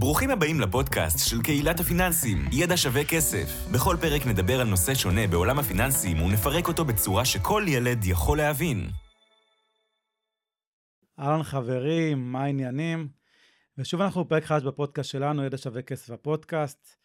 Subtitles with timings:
[0.00, 3.68] ברוכים הבאים לפודקאסט של קהילת הפיננסים, ידע שווה כסף.
[3.74, 8.90] בכל פרק נדבר על נושא שונה בעולם הפיננסים ונפרק אותו בצורה שכל ילד יכול להבין.
[11.18, 13.08] אהלן חברים, מה העניינים?
[13.78, 16.96] ושוב אנחנו בפרק חדש בפודקאסט שלנו, ידע שווה כסף הפודקאסט,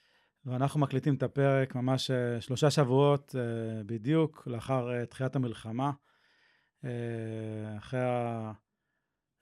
[0.45, 5.91] ואנחנו מקליטים את הפרק ממש אה, שלושה שבועות אה, בדיוק לאחר אה, תחילת המלחמה,
[7.77, 7.99] אחרי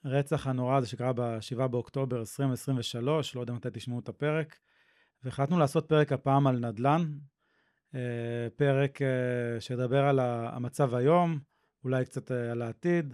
[0.03, 4.55] הרצח הנורא הזה שקרה ב-7 באוקטובר 2023, לא יודע מתי תשמעו את הפרק,
[5.23, 7.11] והחלטנו לעשות פרק הפעם על נדל"ן,
[8.55, 8.99] פרק
[9.59, 11.39] שידבר על המצב היום,
[11.83, 13.13] אולי קצת על העתיד,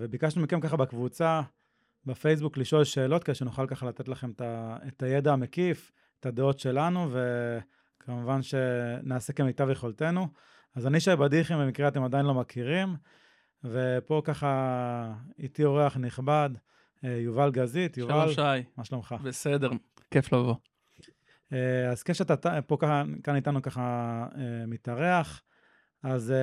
[0.00, 1.42] וביקשנו מכם ככה בקבוצה,
[2.06, 4.32] בפייסבוק לשאול שאלות, כדי שנוכל ככה לתת לכם
[4.88, 10.28] את הידע המקיף, את הדעות שלנו, וכמובן שנעשה כמיטב יכולתנו.
[10.74, 12.96] אז אני שי בדיחים, במקרה אתם עדיין לא מכירים,
[13.64, 16.50] ופה ככה איתי אורח נכבד,
[17.04, 17.96] אה, יובל גזית.
[17.96, 18.68] יובל, שלום שי.
[18.76, 19.14] מה שלומך?
[19.22, 19.70] בסדר,
[20.10, 20.54] כיף לבוא.
[21.52, 23.80] אה, אז כיף שאתה פה ככה, כאן איתנו ככה
[24.36, 25.42] אה, מתארח,
[26.02, 26.34] אז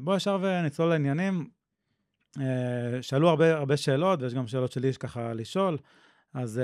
[0.00, 1.48] בוא ישר ונצלול לעניינים.
[3.00, 5.78] שאלו הרבה, הרבה שאלות, ויש גם שאלות שלי יש ככה לשאול.
[6.34, 6.60] אז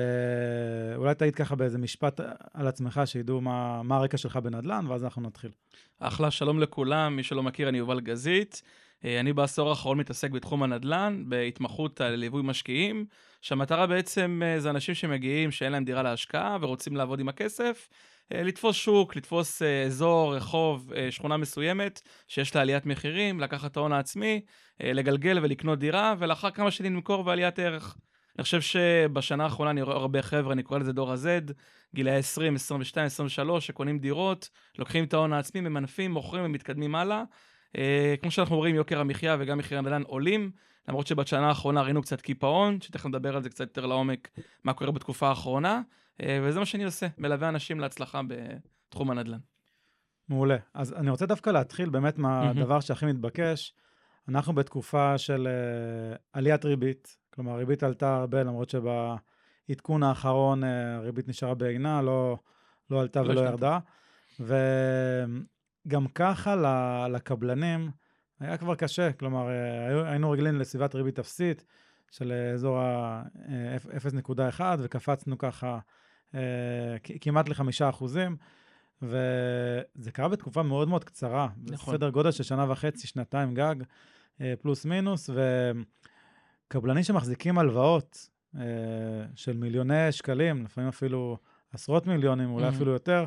[0.96, 2.20] אולי תעיד ככה באיזה משפט
[2.55, 5.50] על עצמך, שידעו מה, מה הרקע שלך בנדל"ן, ואז אנחנו נתחיל.
[5.98, 7.16] אחלה, שלום לכולם.
[7.16, 8.62] מי שלא מכיר, אני יובל גזית.
[9.05, 13.06] אה, אני בעשור האחרון מתעסק בתחום הנדל"ן, בהתמחות על ליווי משקיעים,
[13.41, 17.89] שהמטרה בעצם אה, זה אנשים שמגיעים, שאין להם דירה להשקעה ורוצים לעבוד עם הכסף,
[18.30, 24.41] לתפוס שוק, לתפוס אזור, רחוב, שכונה מסוימת, שיש לה עליית מחירים, לקחת ההון העצמי,
[24.80, 27.97] לגלגל ולקנות דירה, ולאחר כמה שנים למכור ועליית ערך.
[28.39, 31.53] אני חושב שבשנה האחרונה אני רואה הרבה חבר'ה, אני קורא לזה דור ה-Z,
[31.95, 37.23] גילאי 20, 22, 23, שקונים דירות, לוקחים את ההון העצמי, ממנפים, מוכרים ומתקדמים הלאה.
[37.78, 40.50] אה, כמו שאנחנו רואים, יוקר המחיה וגם מחירי הנדל"ן עולים,
[40.88, 44.28] למרות שבשנה האחרונה ראינו קצת קיפאון, שתכף נדבר על זה קצת יותר לעומק,
[44.64, 45.82] מה קורה בתקופה האחרונה,
[46.22, 49.38] אה, וזה מה שאני עושה, מלווה אנשים להצלחה בתחום הנדל"ן.
[50.28, 50.56] מעולה.
[50.74, 53.74] אז אני רוצה דווקא להתחיל באמת מהדבר שהכי מתבקש.
[54.28, 61.28] אנחנו בתקופה של uh, עליית ריבית, כלומר, הריבית עלתה הרבה, למרות שבעדכון האחרון אה, הריבית
[61.28, 62.36] נשארה בעינה, לא,
[62.90, 63.78] לא עלתה לא ולא ירדה.
[65.86, 66.56] וגם ככה
[67.08, 67.90] לקבלנים
[68.40, 71.64] היה כבר קשה, כלומר, אה, היינו רגילים לסביבת ריבית אפסית
[72.10, 75.78] של אזור ה-0.1, אה, וקפצנו ככה
[77.20, 78.36] כמעט לחמישה אחוזים.
[79.02, 81.94] וזה קרה בתקופה מאוד מאוד קצרה, נכון.
[81.94, 83.74] בסדר גודל של שנה וחצי, שנתיים גג,
[84.60, 85.70] פלוס מינוס, ו...
[86.72, 88.62] קבלנים שמחזיקים הלוואות אה,
[89.34, 91.38] של מיליוני שקלים, לפעמים אפילו
[91.72, 92.74] עשרות מיליונים, אולי mm-hmm.
[92.74, 93.24] אפילו יותר,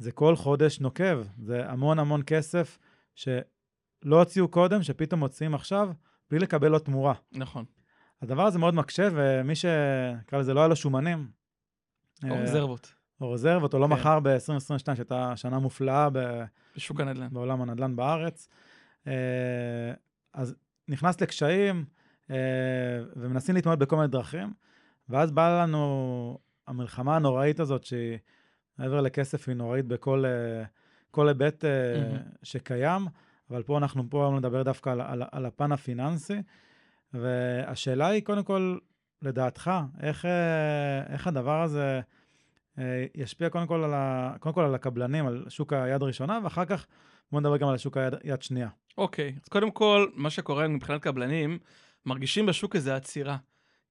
[0.00, 1.22] זה כל חודש נוקב.
[1.38, 2.78] זה המון המון כסף
[3.14, 5.90] שלא הוציאו קודם, שפתאום מוציאים עכשיו,
[6.30, 7.14] בלי לקבל לו תמורה.
[7.32, 7.64] נכון.
[8.22, 11.28] הדבר הזה מאוד מקשה, ומי שנקרא לזה לא היה לו שומנים.
[12.24, 12.94] או אה, רזרבות.
[13.20, 13.92] או רזרבות, או לא כן.
[13.92, 16.44] מכר ב-2022, שהייתה שנה מופלאה ב...
[16.76, 17.28] בשוק הנדל"ן.
[17.32, 18.48] בעולם הנדל"ן בארץ.
[19.06, 19.92] אה,
[20.34, 20.54] אז
[20.88, 21.84] נכנס לקשיים,
[22.30, 22.36] אה,
[23.16, 24.52] ומנסים להתמודד בכל מיני דרכים,
[25.08, 28.18] ואז באה לנו המלחמה הנוראית הזאת, שהיא
[28.80, 30.64] מעבר לכסף, היא נוראית בכל אה,
[31.10, 32.36] כל היבט mm-hmm.
[32.42, 33.06] שקיים,
[33.50, 36.42] אבל פה אנחנו פה היום נדבר דווקא על, על, על הפן הפיננסי,
[37.14, 38.78] והשאלה היא, קודם כל,
[39.22, 39.70] לדעתך,
[40.02, 40.24] איך,
[41.08, 42.00] איך הדבר הזה
[43.14, 46.86] ישפיע קודם כל, על ה, קודם כל על הקבלנים, על שוק היד ראשונה, ואחר כך
[47.32, 48.68] בואו נדבר גם על שוק היד יד שנייה.
[48.98, 49.40] אוקיי, okay.
[49.42, 51.58] אז קודם כל, מה שקורה מבחינת קבלנים,
[52.06, 53.36] מרגישים בשוק איזה עצירה.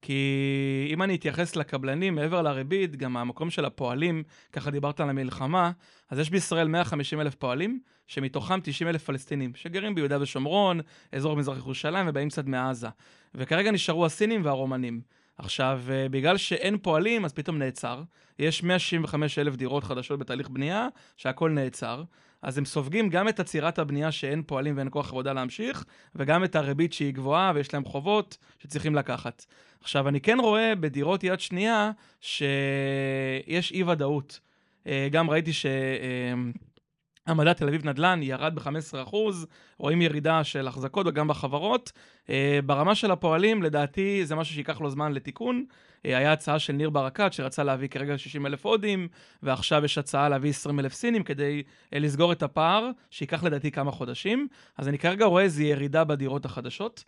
[0.02, 4.24] כי אם אני אתייחס לקבלנים, מעבר לריבית, גם המקום של הפועלים,
[4.54, 5.72] ככה דיברת על המלחמה,
[6.10, 10.80] אז יש בישראל 150 אלף פועלים, שמתוכם 90 אלף פלסטינים, שגרים ביהודה ושומרון,
[11.12, 12.88] אזור מזרח ירושלים ובאים קצת מעזה.
[13.36, 15.02] וכרגע נשארו הסינים והרומנים.
[15.38, 18.04] עכשיו, אה, בגלל שאין פועלים, אז פתאום נעצר.
[18.40, 20.88] יש 165 אלף דירות חדשות בתהליך בנייה,
[21.18, 22.04] שהכל נעצר.
[22.42, 25.86] אז הם סופגים גם את עצירת הבנייה שאין פועלים ואין כוח עבודה להמשיך,
[26.16, 29.46] וגם את הריבית שהיא גבוהה ויש להם חובות שצריכים לקחת.
[29.82, 31.92] עכשיו, אני כן רואה בדירות יד שנייה
[32.22, 34.40] שיש אי-ודאות.
[34.88, 35.66] אה, גם ראיתי ש...
[37.30, 39.16] המדד תל אביב נדל"ן ירד ב-15%,
[39.78, 41.92] רואים ירידה של החזקות וגם בחברות.
[42.30, 45.66] אה, ברמה של הפועלים, לדעתי זה משהו שייקח לו זמן לתיקון.
[46.06, 49.08] אה, היה הצעה של ניר ברקת שרצה להביא כרגע 60 אלף הודים,
[49.44, 53.92] ועכשיו יש הצעה להביא 20 אלף סינים כדי אה, לסגור את הפער, שייקח לדעתי כמה
[53.92, 54.48] חודשים.
[54.78, 57.04] אז אני כרגע רואה איזו ירידה בדירות החדשות.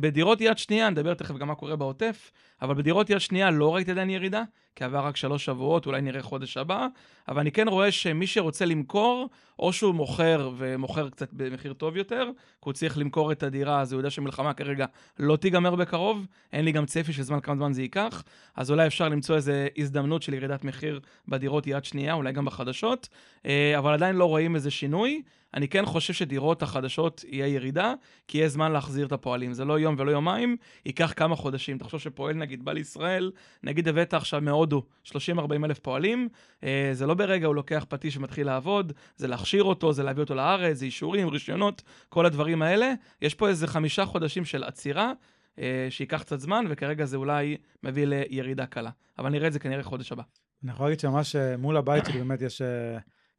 [0.00, 2.30] בדירות יד שנייה, נדבר תכף גם מה קורה בעוטף,
[2.62, 4.42] אבל בדירות יד שנייה לא ראיתי עדיין ירידה,
[4.78, 6.86] כי עבר רק שלוש שבועות, אולי נראה חודש הבא,
[7.28, 9.28] אבל אני כן רואה שמי שרוצה למכור,
[9.58, 13.92] או שהוא מוכר ומוכר קצת במחיר טוב יותר, כי הוא צריך למכור את הדירה, אז
[13.92, 14.86] הוא יודע שמלחמה כרגע
[15.18, 18.24] לא תיגמר בקרוב, אין לי גם צפי של זמן, כמה זמן זה ייקח,
[18.56, 23.08] אז אולי אפשר למצוא איזו הזדמנות של ירידת מחיר בדירות יד שנייה, אולי גם בחדשות,
[23.46, 25.22] אה, אבל עדיין לא רואים איזה שינוי.
[25.54, 27.94] אני כן חושב שדירות החדשות יהיה ירידה,
[28.28, 29.52] כי יהיה זמן להחזיר את הפועלים.
[29.52, 31.78] זה לא יום ולא יומיים, ייקח כמה חודשים.
[31.78, 33.30] תחשוב שפועל נגיד בא לישראל,
[33.62, 36.28] נגיד הבאת עכשיו מהודו 30-40 אלף פועלים,
[36.64, 40.34] אה, זה לא ברגע הוא לוקח פטיש ומתחיל לעבוד, זה להכשיר אותו, זה להביא אותו
[40.34, 42.92] לארץ, זה אישורים, רישיונות, כל הדברים האלה.
[43.22, 45.12] יש פה איזה חמישה חודשים של עצירה.
[45.58, 48.90] אה, שייקח קצת זמן, וכרגע זה אולי מביא לירידה קלה.
[49.18, 50.22] אבל נראה את זה כנראה חודש הבא.
[50.62, 52.62] אני יכול להגיד שממש אה, מול הבית שלי באמת יש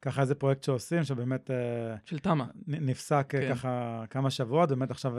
[0.02, 1.50] ככה איזה פרויקט שעושים, שבאמת...
[2.04, 2.44] של תמ"א.
[2.66, 3.54] נפסק כן.
[3.54, 5.12] ככה כמה שבועות, באמת עכשיו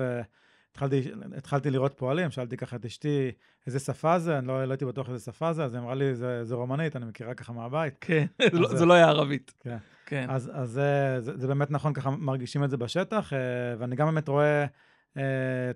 [0.71, 1.01] התחלתי,
[1.37, 3.31] התחלתי לראות פועלים, שאלתי ככה את אשתי
[3.67, 6.15] איזה שפה זה, אני לא, לא הייתי בטוח איזה שפה זה, אז היא אמרה לי,
[6.15, 7.93] זה, זה רומנית, אני מכירה ככה מהבית.
[8.01, 9.53] כן, לא, זה, זה לא היה ערבית.
[9.59, 9.77] כן.
[10.05, 10.25] כן.
[10.29, 13.33] אז, אז זה, זה, זה באמת נכון, ככה מרגישים את זה בשטח,
[13.77, 14.65] ואני גם באמת רואה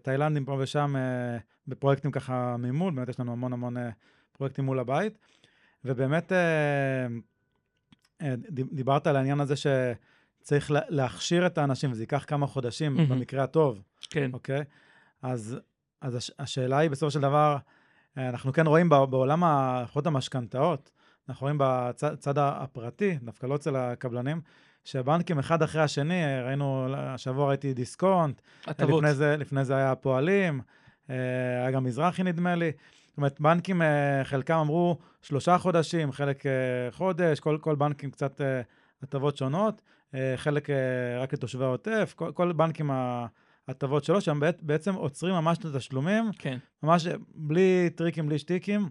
[0.01, 0.95] תאילנדים פה ושם
[1.67, 3.75] בפרויקטים ככה ממול, באמת יש לנו המון המון
[4.31, 5.17] פרויקטים מול הבית,
[5.85, 6.31] ובאמת...
[8.21, 13.09] אה, דיברת על העניין הזה שצריך להכשיר את האנשים, וזה ייקח כמה חודשים, mm-hmm.
[13.09, 13.81] במקרה הטוב.
[14.09, 14.29] כן.
[14.33, 14.63] אוקיי?
[15.25, 15.57] אז,
[16.01, 17.57] אז הש, השאלה היא, בסופו של דבר,
[18.17, 19.43] אה, אנחנו כן רואים בעולם
[19.83, 20.91] לפחות המשכנתאות,
[21.29, 24.41] אנחנו רואים בצד הפרטי, דווקא לא אצל הקבלנים,
[24.83, 29.03] שבנקים אחד אחרי השני, ראינו, השבוע ראיתי דיסקונט, הטבות.
[29.03, 30.61] לפני זה, לפני זה היה הפועלים,
[31.09, 31.15] אה,
[31.61, 32.71] היה גם מזרחי נדמה לי.
[33.07, 36.43] זאת אומרת, בנקים, אה, חלקם אמרו שלושה חודשים, חלק
[36.91, 38.41] חודש, כל, כל בנקים קצת
[39.03, 39.81] הטבות שונות,
[40.35, 40.67] חלק
[41.19, 42.91] רק לתושבי העוטף, כל, כל בנקים
[43.67, 46.57] ההטבות שלו, שהם בעצם עוצרים ממש את התשלומים, כן.
[46.83, 48.89] ממש בלי טריקים, בלי שטיקים,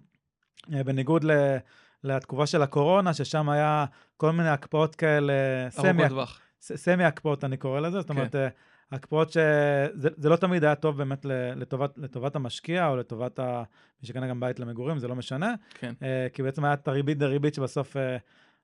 [0.68, 1.56] בניגוד ל...
[2.04, 3.84] לתקופה של הקורונה, ששם היה
[4.16, 5.32] כל מיני הקפאות כאלה,
[5.70, 6.02] סמי,
[6.60, 8.48] סמי הקפאות אני קורא לזה, זאת אומרת, כן.
[8.92, 13.62] הקפאות שזה לא תמיד היה טוב באמת לטובת, לטובת המשקיע או לטובת ה,
[14.02, 15.54] מי שקנה גם בית למגורים, זה לא משנה.
[15.74, 15.94] כן.
[16.00, 17.96] Uh, כי בעצם היה את הריבית דריבית שבסוף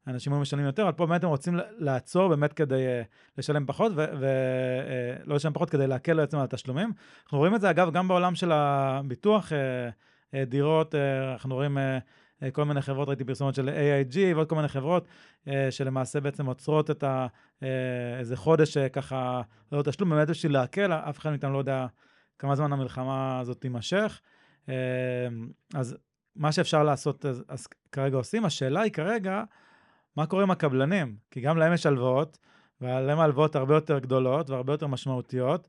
[0.06, 3.06] אנשים היו משלמים יותר, אבל פה באמת הם רוצים לעצור באמת כדי uh,
[3.38, 6.92] לשלם פחות, ולא uh, לשלם פחות כדי להקל בעצם על התשלומים.
[7.24, 10.94] אנחנו רואים את זה אגב גם בעולם של הביטוח, uh, דירות,
[11.32, 11.78] אנחנו רואים...
[12.52, 15.06] כל מיני חברות, ראיתי פרסומות של AIG ועוד כל מיני חברות
[15.48, 17.26] אה, שלמעשה בעצם עוצרות את ה...
[17.62, 19.42] אה, איזה חודש אה, ככה,
[19.72, 21.86] לא תשלום, באמת בשביל להקל, אף אחד מאיתנו לא יודע
[22.38, 24.20] כמה זמן המלחמה הזאת תימשך.
[25.74, 25.96] אז
[26.36, 28.44] מה שאפשר לעשות, אז כרגע עושים.
[28.44, 29.42] השאלה היא כרגע,
[30.16, 31.16] מה קורה עם הקבלנים?
[31.30, 32.38] כי גם להם יש הלוואות,
[32.80, 35.68] ולהם הלוואות הרבה יותר גדולות והרבה יותר משמעותיות,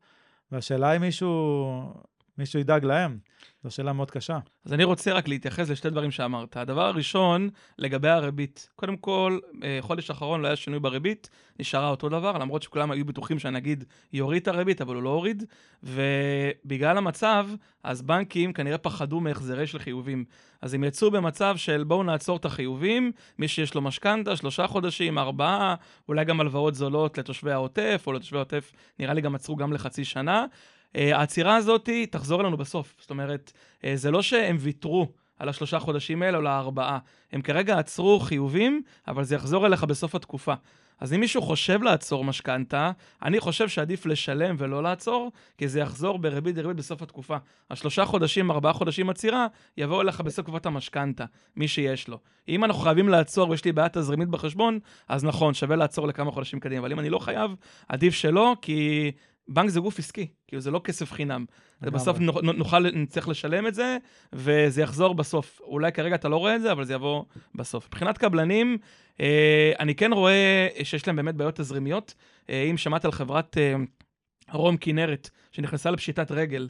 [0.51, 1.93] והשאלה אם מישהו
[2.37, 3.17] מישהו ידאג להם.
[3.63, 4.39] זו שאלה מאוד קשה.
[4.65, 6.57] אז אני רוצה רק להתייחס לשתי דברים שאמרת.
[6.57, 8.69] הדבר הראשון, לגבי הריבית.
[8.75, 11.29] קודם כל, אה, חודש האחרון לא היה שינוי בריבית,
[11.59, 13.83] נשארה אותו דבר, למרות שכולם היו בטוחים שהנגיד
[14.13, 15.43] יוריד את הריבית, אבל הוא לא הוריד.
[15.83, 17.47] ובגלל המצב,
[17.83, 20.25] אז בנקים כנראה פחדו מהחזרי של חיובים.
[20.61, 25.17] אז הם יצאו במצב של בואו נעצור את החיובים, מי שיש לו משכנתה, שלושה חודשים,
[25.17, 25.75] ארבעה,
[26.09, 30.05] אולי גם הלוואות זולות לתושבי העוטף, או לתושבי העוטף, נראה לי גם עצרו גם לחצי
[30.05, 30.45] שנה.
[30.95, 32.93] אה, העצירה הזאת תחזור אלינו בסוף.
[32.99, 33.51] זאת אומרת,
[33.83, 35.07] אה, זה לא שהם ויתרו
[35.39, 36.99] על השלושה חודשים האלה או לארבעה.
[37.31, 40.53] הם כרגע עצרו חיובים, אבל זה יחזור אליך בסוף התקופה.
[41.01, 42.91] אז אם מישהו חושב לעצור משכנתה,
[43.21, 47.37] אני חושב שעדיף לשלם ולא לעצור, כי זה יחזור בריבית דריבית בסוף התקופה.
[47.71, 49.47] השלושה חודשים, ארבעה חודשים עצירה,
[49.77, 52.19] יבואו אליך בסוף תקופת המשכנתה, מי שיש לו.
[52.47, 56.59] אם אנחנו חייבים לעצור ויש לי בעיה תזרימית בחשבון, אז נכון, שווה לעצור לכמה חודשים
[56.59, 56.81] קדימה.
[56.81, 57.51] אבל אם אני לא חייב,
[57.89, 59.11] עדיף שלא, כי
[59.53, 61.45] בנק זה גוף עסקי, כאילו זה לא כסף חינם.
[61.81, 63.97] בסוף נוכל, נצטרך לשלם את זה,
[64.33, 65.61] וזה יחזור בסוף.
[65.63, 67.23] אולי כרגע אתה לא רואה את זה, אבל זה יבוא
[67.55, 67.87] בסוף.
[67.87, 68.77] מבחינת קבלנים,
[69.19, 72.13] אה, אני כן רואה שיש להם באמת בעיות תזרימיות.
[72.49, 73.75] אה, אם שמעת על חברת אה,
[74.51, 76.69] רום כנרת, שנכנסה לפשיטת רגל,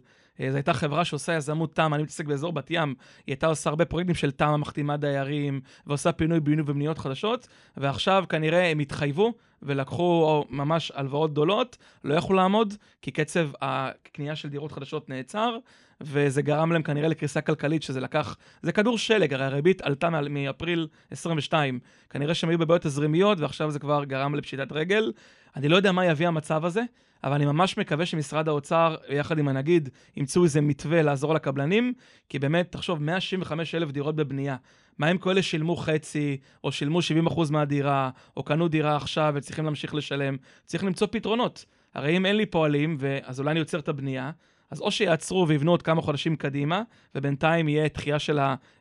[0.49, 3.85] זו הייתה חברה שעושה יזמות תמ"א, אני מתעסק באזור בת ים, היא הייתה עושה הרבה
[3.85, 10.45] פרויקטים של תמ"א, מחתימה דיירים, ועושה פינוי בינוי ובניות חדשות, ועכשיו כנראה הם התחייבו ולקחו
[10.49, 15.57] ממש הלוואות גדולות, לא יכלו לעמוד, כי קצב הקנייה של דירות חדשות נעצר,
[16.01, 20.87] וזה גרם להם כנראה לקריסה כלכלית, שזה לקח, זה כדור שלג, הרי הריבית עלתה מאפריל
[21.11, 21.79] 22,
[22.09, 25.11] כנראה שהם היו בבעיות תזרימיות, ועכשיו זה כבר גרם לפשיטת רגל.
[25.55, 26.81] אני לא יודע מה יביא המצב הזה,
[27.23, 31.93] אבל אני ממש מקווה שמשרד האוצר, יחד עם הנגיד, ימצאו איזה מתווה לעזור לקבלנים,
[32.29, 34.55] כי באמת, תחשוב, 165 אלף דירות בבנייה.
[34.97, 39.95] מה עם כאלה שילמו חצי, או שילמו 70% מהדירה, או קנו דירה עכשיו וצריכים להמשיך
[39.95, 40.37] לשלם?
[40.65, 41.65] צריך למצוא פתרונות.
[41.93, 44.31] הרי אם אין לי פועלים, אז אולי אני עוצר את הבנייה,
[44.71, 46.81] אז או שיעצרו ויבנו עוד כמה חודשים קדימה,
[47.15, 48.39] ובינתיים יהיה דחייה של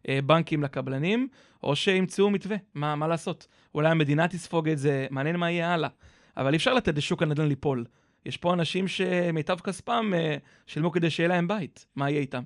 [0.08, 1.28] הבנקים לקבלנים,
[1.62, 3.46] או שימצאו מתווה, מה, מה לעשות?
[3.74, 5.88] אולי המדינה תספוג את זה, מעניין מה יהיה הלאה.
[6.36, 7.84] אבל אי אפשר לתת לשוק הנדל"ן ליפול.
[8.26, 12.42] יש פה אנשים שמיטב כספם אה, שילמו כדי שיהיה להם בית, מה יהיה איתם?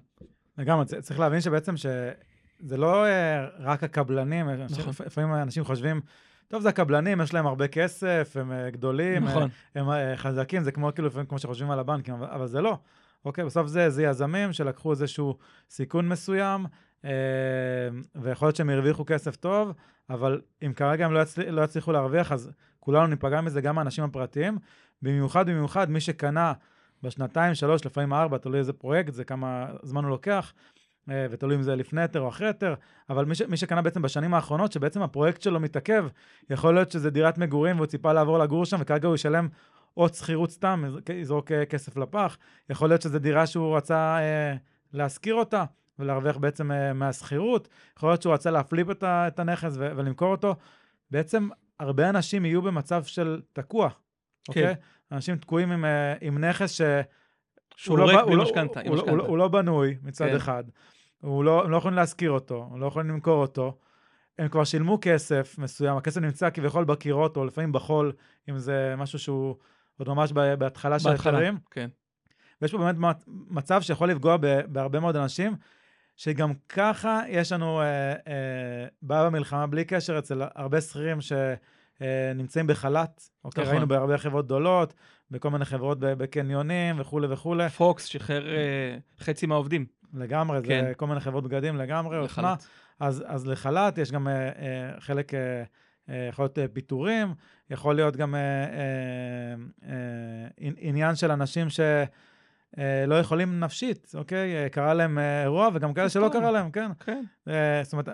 [0.59, 4.88] לגמרי, צריך להבין שבעצם שזה לא אה, רק הקבלנים, נכון.
[4.88, 6.00] לפ- לפעמים אנשים חושבים,
[6.49, 9.43] טוב, זה הקבלנים, יש להם הרבה כסף, הם אה, גדולים, נכון.
[9.43, 9.49] אה,
[9.81, 12.79] הם אה, חזקים, זה כמו כאילו לפעמים כמו שחושבים על הבנקים, אבל, אבל זה לא.
[13.25, 15.37] אוקיי, בסוף זה, זה יזמים שלקחו איזשהו
[15.71, 16.67] סיכון מסוים,
[17.05, 17.11] אה,
[18.14, 19.73] ויכול להיות שהם הרוויחו כסף טוב,
[20.11, 22.50] אבל אם כרגע הם לא, יצל, לא יצליחו להרוויח, אז
[22.85, 24.59] כולנו ניפגע מזה, גם האנשים הפרטיים.
[25.03, 26.53] במיוחד, במיוחד, מי שקנה
[27.03, 30.53] בשנתיים, שלוש, לפעמים ארבע, תלוי איזה פרויקט, זה כמה זמן הוא לוקח,
[31.11, 32.75] אה, ותלוי אם זה לפני היתר או אחרי היתר,
[33.11, 36.07] אבל מי, ש, מי שקנה בעצם בשנים האחרונות, שבעצם הפרויקט שלו מתעכב,
[36.50, 39.49] יכול להיות שזה דירת מגורים והוא ציפה לעבור לגור שם, וכרגע הוא ישלם
[39.95, 42.38] עוד שכירות סתם, יז- יזרוק אה, כסף לפח.
[42.71, 44.55] יכול להיות שזו דירה שהוא רצה אה,
[44.93, 45.64] להשכיר אותה
[45.99, 47.69] ולהרוויח בעצם אה, מהשכירות.
[47.97, 50.55] יכול להיות שהוא רצה להפליפ את, הנכס ולמכור אותו.
[51.11, 51.49] בעצם
[51.81, 53.88] הרבה אנשים יהיו במצב של תקוע,
[54.49, 54.75] אוקיי?
[55.12, 56.81] אנשים תקועים עם, אה, עם נכס ש...
[57.76, 59.28] שהוא הוא הוא לא- משכנתה, עם הוא לא- הוא לא- משכנתה.
[59.31, 60.37] הוא לא בנוי מצד כן.
[60.37, 60.64] אחד.
[61.23, 63.78] הוא לא, הם לא יכולים להשכיר אותו, הם לא יכולים למכור אותו.
[64.38, 68.12] הם כבר שילמו כסף מסוים, הכסף נמצא כביכול בקירות, או לפעמים בחול,
[68.50, 69.57] אם זה משהו שהוא
[69.99, 71.59] עוד ממש בהתחלה של ההיתרים.
[71.71, 71.88] כן.
[72.62, 75.57] ויש פה באמת מצ- מצב שיכול לפגוע בהרבה מאוד אנשים,
[76.16, 83.23] שגם ככה יש לנו אה, אה, בעיה במלחמה בלי קשר אצל הרבה שכירים שנמצאים בחל"ת.
[83.44, 83.73] אוקיי, נכון.
[83.75, 84.94] ראינו בהרבה חברות גדולות,
[85.30, 87.68] בכל מיני חברות בקניונים וכולי וכולי.
[87.68, 89.87] פוקס שחרר אה, חצי מהעובדים.
[90.14, 90.92] לגמרי, זה כן.
[90.97, 92.25] כל מיני חברות בגדים לגמרי.
[92.25, 92.66] לחל"ת.
[93.00, 95.62] אז, אז לחל"ת יש גם אה, אה, חלק, אה,
[96.09, 97.35] אה, יכול להיות אה, פיטורים,
[97.71, 99.54] יכול להיות גם אה, אה,
[99.88, 99.94] אה,
[100.68, 101.66] ענ- עניין של אנשים
[102.76, 104.57] שלא יכולים נפשית, אוקיי?
[104.57, 106.43] אה, קרה להם אה, אירוע, וגם כאלה שלא פתאום.
[106.43, 106.90] קרה להם, כן.
[107.00, 107.25] כן.
[107.49, 108.09] אה, זאת אומרת,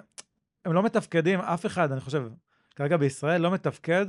[0.65, 2.29] הם לא מתפקדים, אף אחד, אני חושב,
[2.77, 4.07] כרגע בישראל לא מתפקד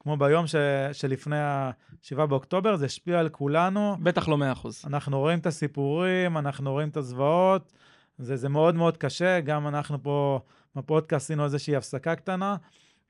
[0.00, 0.54] כמו ביום ש,
[0.92, 3.96] שלפני ה-7 באוקטובר, זה השפיע על כולנו.
[4.02, 4.68] בטח לא 100%.
[4.86, 7.72] אנחנו רואים את הסיפורים, אנחנו רואים את הזוועות,
[8.18, 10.40] זה, זה מאוד מאוד קשה, גם אנחנו פה
[10.76, 12.56] בפודקאסט עשינו איזושהי הפסקה קטנה.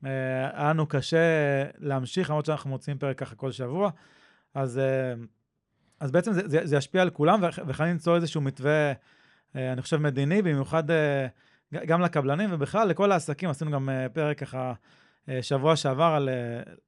[0.05, 0.11] אה,
[0.61, 1.19] היה לנו קשה
[1.79, 3.91] להמשיך, למרות שאנחנו מוצאים פרק ככה כל שבוע.
[4.55, 5.15] אז, אה,
[6.03, 8.93] אז בעצם זה, זה, זה ישפיע על כולם, וח- וחייבים למצוא איזשהו מתווה,
[9.57, 11.27] אה, אני חושב, מדיני, במיוחד אה,
[11.87, 13.51] גם לקבלנים ובכלל לכל העסקים.
[13.51, 14.73] עשינו גם אה, פרק ככה
[15.43, 16.29] שבוע שעבר על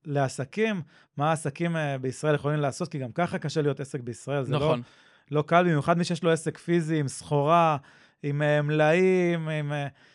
[0.04, 0.82] לעסקים,
[1.16, 4.82] מה העסקים בישראל יכולים לעשות, כי גם ככה קשה להיות עסק בישראל, זה לא, נכון.
[5.30, 7.76] לא קל, במיוחד מי שיש לו עסק פיזי עם סחורה,
[8.22, 9.72] עם מלאים, עם...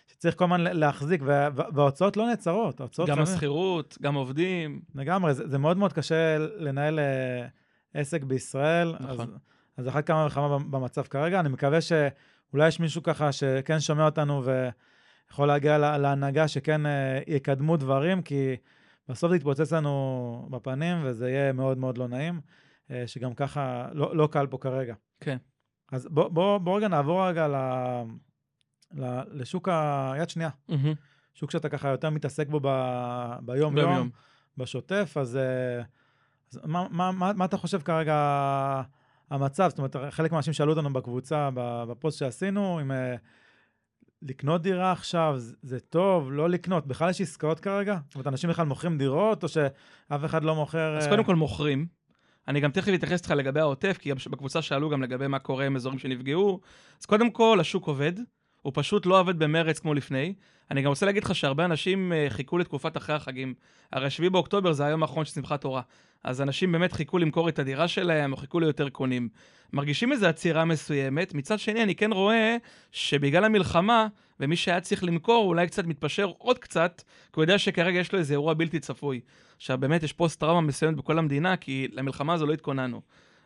[0.07, 2.79] שצריך כל הזמן להחזיק, וה- וה- וההוצאות לא נעצרות.
[2.79, 4.81] ההוצאות גם השכירות, גם עובדים.
[4.95, 6.99] לגמרי, זה, זה מאוד מאוד קשה לנהל
[7.93, 9.11] עסק בישראל, נכון.
[9.19, 9.27] אז,
[9.77, 11.39] אז אחת כמה וכמה במ- במצב כרגע.
[11.39, 17.19] אני מקווה שאולי יש מישהו ככה שכן שומע אותנו ויכול להגיע לה- להנהגה שכן אה,
[17.27, 18.55] יקדמו דברים, כי
[19.09, 22.41] בסוף זה יתפוצץ לנו בפנים וזה יהיה מאוד מאוד לא נעים,
[22.91, 24.93] אה, שגם ככה לא, לא קל פה כרגע.
[25.19, 25.37] כן.
[25.91, 27.55] אז בוא, בוא, בוא רגע נעבור רגע ל,
[28.93, 30.93] ל, לשוק היד שנייה, מהמם.
[31.33, 33.75] שוק שאתה ככה יותר מתעסק בו ביום-יום.
[33.75, 34.09] ביום-יום.
[34.57, 35.81] בשוטף, אז, אה,
[36.51, 38.15] אז מה, מה, מה, מה אתה חושב כרגע
[39.29, 39.69] המצב?
[39.69, 41.49] זאת אומרת, חלק מהאנשים שאלו אותנו בקבוצה,
[41.87, 43.15] בפוסט שעשינו, אם אה,
[44.21, 46.87] לקנות דירה עכשיו, זה, טוב, לא לקנות.
[46.87, 47.97] בכלל יש עסקאות כרגע?
[48.05, 50.97] זאת אומרת, אנשים בכלל מוכרים דירות, או שאף אחד לא מוכר...
[50.97, 51.87] אז אה, קודם כל מוכרים.
[52.47, 55.75] אני גם תכף אתייחס איתך לגבי העוטף, כי בקבוצה שאלו גם לגבי מה קורה עם
[55.75, 56.59] אזורים שנפגעו.
[56.99, 58.13] אז קודם כל, השוק עובד,
[58.61, 60.33] הוא פשוט לא עובד במרץ כמו לפני.
[60.71, 63.53] אני גם רוצה להגיד לך שהרבה אנשים אה, חיכו לתקופת אחרי החגים.
[63.91, 65.81] הרי 7 באוקטובר זה היום האחרון של שמחת תורה.
[66.23, 69.29] אז אנשים באמת חיכו למכור את הדירה שלהם, או חיכו ליותר קונים.
[69.73, 71.33] מרגישים איזו עצירה מסוימת.
[71.33, 72.57] מצד שני, אני כן רואה
[72.91, 74.07] שבגלל המלחמה,
[74.39, 78.19] ומי שהיה צריך למכור אולי קצת מתפשר עוד קצת, כי הוא יודע שכרגע יש לו
[78.19, 79.19] איזה אירוע בלתי צפוי.
[79.57, 83.01] עכשיו, באמת יש פוסט-טראומה מסוימת בכל המדינה, כי למלחמה הזו לא התכוננו.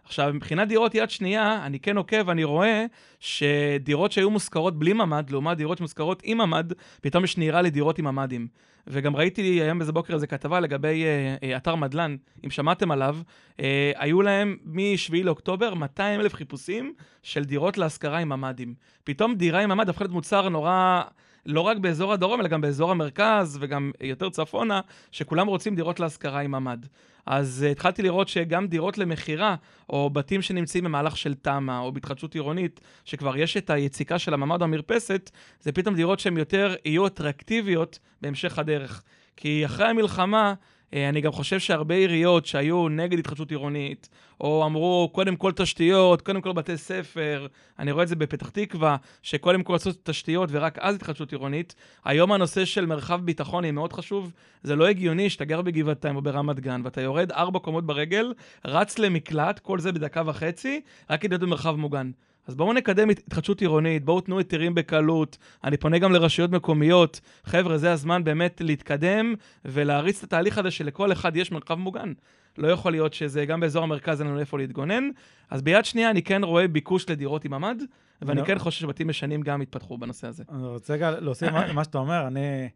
[0.06, 2.86] עכשיו, מבחינת דירות יד שנייה, אני כן עוקב, אני רואה
[3.20, 8.06] שדירות שהיו מושכרות בלי ממ"ד, לעומת דירות שמושכרות עם ממ"ד, פתאום יש נהירה לדירות עם
[8.08, 8.48] ממ"דים.
[8.88, 13.18] וגם ראיתי היום באיזה בוקר איזה כתבה לגבי אה, אה, אתר מדלן, אם שמעתם עליו,
[13.60, 16.94] אה, היו להם מ-7 לאוקטובר 200 אלף חיפושים
[17.24, 18.74] של דירות להשכרה עם ממ"דים.
[19.04, 21.02] פתאום דירה עם ממ"ד הפכה להיות מוצר נורא,
[21.46, 24.82] לא רק באזור הדרום, אלא גם באזור המרכז וגם יותר צפונה,
[25.12, 26.86] שכולם רוצים דירות להשכרה עם ממ"ד.
[27.26, 29.56] אז uh, התחלתי לראות שגם דירות למכירה,
[29.90, 34.62] או בתים שנמצאים במהלך של תמ"א, או בהתחדשות עירונית, שכבר יש את היציקה של הממ"ד
[34.62, 39.04] או המרפסת, זה פתאום דירות שהן יותר יהיו אטרקטיביות בהמשך הדרך.
[39.38, 40.54] כי אחרי המלחמה,
[40.94, 44.10] אני גם חושב שהרבה עיריות שהיו נגד התחדשות עירונית,
[44.42, 47.48] או אמרו, קודם כל תשתיות, קודם כל בתי ספר,
[47.80, 51.76] אני רואה את זה בפתח תקווה, שקודם כל לעשות תשתיות ורק אז התחדשות עירונית.
[52.06, 54.32] היום הנושא של מרחב ביטחון היא מאוד חשוב.
[54.64, 58.34] זה לא הגיוני שאתה גר בגבעתיים או ברמת גן, ואתה יורד ארבע קומות ברגל,
[58.66, 62.12] רץ למקלט, כל זה בדקה וחצי, רק כדי להיות במרחב מוגן.
[62.48, 65.38] אז בואו נקדם התחדשות עירונית, בואו תנו היתרים בקלות.
[65.64, 67.22] אני פונה גם לרשויות מקומיות.
[67.44, 69.34] חבר'ה, זה הזמן באמת להתקדם
[69.66, 72.14] ולהריץ את התהליך הזה שלכל אחד יש מרחב מוגן.
[72.58, 75.10] לא יכול להיות שזה, גם באזור המרכז אין לנו איפה להתגונן.
[75.50, 77.76] אז ביד שנייה אני כן רואה ביקוש לדירות עם ממ"ד,
[78.22, 78.46] ואני לא.
[78.46, 80.44] כן חושב שבתים ישנים גם יתפתחו בנושא הזה.
[80.52, 82.70] אני רוצה רגע להוסיף מה שאתה אומר, אני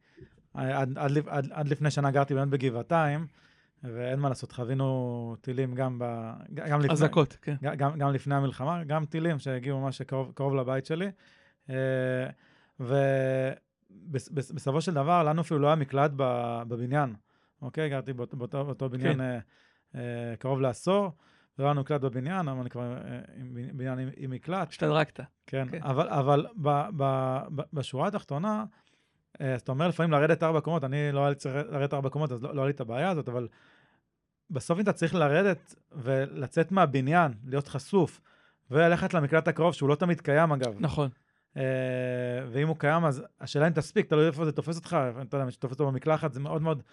[0.54, 3.28] עד, עד, לפ- עד, עד לפני שנה גרתי באמת בגבעתיים,
[3.84, 6.04] ואין מה לעשות, חווינו טילים גם, ב,
[6.54, 7.56] גם, לפני, אזעקות, כן.
[7.62, 11.12] גם, גם לפני המלחמה, גם טילים שהגיעו ממש קרוב, קרוב לבית שלי.
[11.70, 11.76] אה,
[13.90, 17.14] ובסופו של דבר, לנו אפילו לא היה מקלט בב- בבניין,
[17.62, 17.90] אוקיי?
[17.90, 19.18] גרתי באות- באותו, באותו בניין
[19.94, 20.00] כן.
[20.40, 21.12] קרוב לעשור,
[21.60, 22.98] ולא היה לנו מקלט בבניין, היום אני כבר
[23.74, 24.70] בניין עם, עם מקלט.
[24.70, 25.20] השתדרגת.
[25.48, 25.84] כן, כן.
[25.84, 27.04] אבל, אבל ב, ב,
[27.56, 28.66] ב, בשורה התחתונה,
[29.40, 32.32] אז אתה אומר לפעמים לרדת ארבע קומות, אני לא היה לי צריך לרדת ארבע קומות,
[32.32, 33.48] אז לא, לא היה לי את הבעיה הזאת, אבל
[34.50, 38.22] בסוף אם אתה צריך לרדת ולצאת מהבניין, להיות חשוף,
[38.72, 41.10] וללכת למקלט הקרוב, שהוא לא תמיד קיים אגב, נכון.
[41.58, 41.64] אה,
[42.52, 45.52] ואם הוא קיים, אז השאלה אם תספיק, תלוי איפה זה תופס אותך, אתה יודע, אם
[45.52, 46.84] תופס אותו במקלחת, זה מאוד מאוד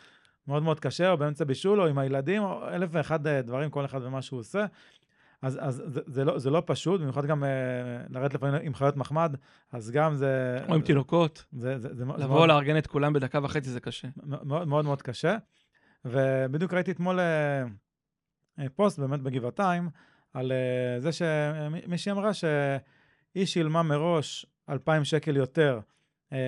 [0.48, 3.84] מאוד מאוד קשה, או באמצע בישול, או עם הילדים, או אלף ואחד אה, דברים, כל
[3.84, 4.66] אחד ומה שהוא עושה.
[5.42, 7.48] אז, אז זה, זה, לא, זה לא פשוט, במיוחד גם אה,
[8.10, 9.36] לרדת לפעמים עם חיות מחמד,
[9.72, 10.58] אז גם זה...
[10.68, 11.44] או עם תינוקות.
[11.52, 14.08] זה, זה, זה, זה לבוא, מאוד, לארגן את כולם בדקה וחצי זה קשה.
[14.24, 15.36] מאוד מאוד מאוד קשה.
[16.04, 17.62] ובדיוק ראיתי אתמול אה,
[18.58, 19.90] אה, פוסט באמת בגבעתיים,
[20.32, 25.80] על אה, זה שמישהי אמרה שהיא שילמה מראש 2,000 שקל יותר
[26.32, 26.38] אה,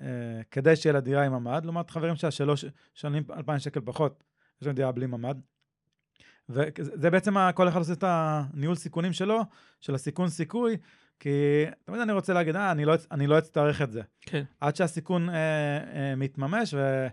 [0.00, 3.80] אה, כדי שיהיה לה דירה עם ממ"ד, לעומת חברים שלה שלא ש- שנים 2,000 שקל
[3.84, 4.24] פחות,
[4.60, 5.36] יש להם דירה בלי ממ"ד.
[6.52, 9.42] וזה בעצם, כל אחד עושה את הניהול סיכונים שלו,
[9.80, 10.76] של הסיכון סיכוי,
[11.22, 14.02] כי תמיד אני רוצה להגיד, אה, אני לא, אני לא אצטרך את זה.
[14.20, 14.44] כן.
[14.60, 17.06] עד שהסיכון אה, אה, מתממש, ו,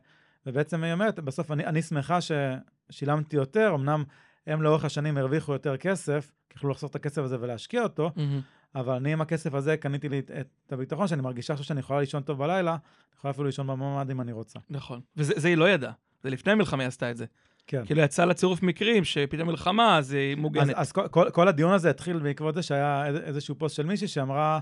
[0.46, 4.04] ובעצם היא אומרת, בסוף אני, אני שמחה ששילמתי יותר, אמנם
[4.48, 8.42] הם לאורך השנים הרוויחו יותר כסף, כי יכלו לחסוך את הכסף הזה ולהשקיע אותו, מהמם.
[8.76, 12.00] אבל אני עם הכסף הזה קניתי לי את, את הביטחון, שאני מרגישה עכשיו שאני יכולה
[12.00, 12.80] לישון טוב בלילה, אני
[13.18, 14.60] יכולה אפילו לישון בממ"ד אם אני רוצה.
[14.70, 15.02] נכון.
[15.18, 15.92] וזה זה היא לא ידעה.
[16.24, 17.26] זה לפני המלחמה היא עשתה את זה.
[17.70, 17.86] כן.
[17.86, 20.76] כאילו יצא לה צירוף מקרים שפתאום מלחמה, אז היא אז, מוגנת.
[20.76, 24.60] אז כל, כל, כל הדיון הזה התחיל בעקבות זה שהיה איזשהו פוסט של מישהי שאמרה,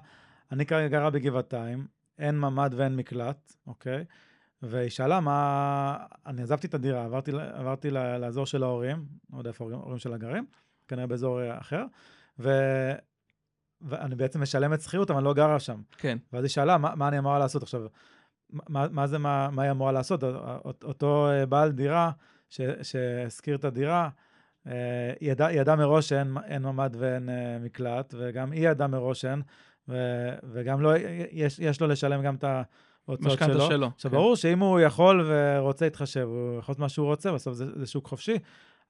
[0.51, 1.87] אני כרגע גרה בגבעתיים,
[2.19, 4.05] אין ממ"ד ואין מקלט, אוקיי?
[4.61, 5.97] והיא שאלה מה...
[6.25, 10.45] אני עזבתי את הדירה, עברתי, עברתי לאזור של ההורים, לא יודע איפה ההורים, שלה גרים,
[10.87, 11.83] כנראה באזור אה, אחר,
[12.39, 12.51] ו...
[13.81, 15.81] ואני בעצם משלמת שכירות, אבל אני לא גרה שם.
[15.97, 16.17] כן.
[16.33, 17.81] ואז היא שאלה, מה, מה אני אמורה לעשות עכשיו?
[18.49, 20.23] מה, מה זה, מה, מה היא אמורה לעשות?
[20.23, 22.11] אות- אותו אה, בעל דירה
[22.81, 24.09] שהשכיר את הדירה,
[24.67, 29.41] אה, ידע, ידע מראש שאין אין ממ"ד ואין אה, מקלט, וגם היא ידעה מראש שאין,
[29.89, 29.95] ו,
[30.43, 30.91] וגם לא,
[31.31, 33.67] יש, יש לו לשלם גם את ההוצאות משכנתה שלו.
[33.69, 33.87] שלו.
[33.95, 34.17] עכשיו, כן.
[34.17, 37.85] ברור שאם הוא יכול ורוצה להתחשב, הוא יכול לעשות מה שהוא רוצה, בסוף זה, זה
[37.85, 38.37] שוק חופשי,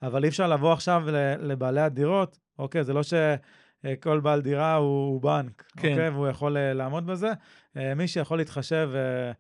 [0.02, 1.04] אבל אי אפשר לבוא עכשיו
[1.40, 5.92] לבעלי הדירות, אוקיי, זה לא שכל בעל דירה הוא, הוא בנק, כן.
[5.92, 7.32] אוקיי, והוא יכול אה, לעמוד בזה.
[7.78, 9.32] אה, מי שיכול להתחשב, אה,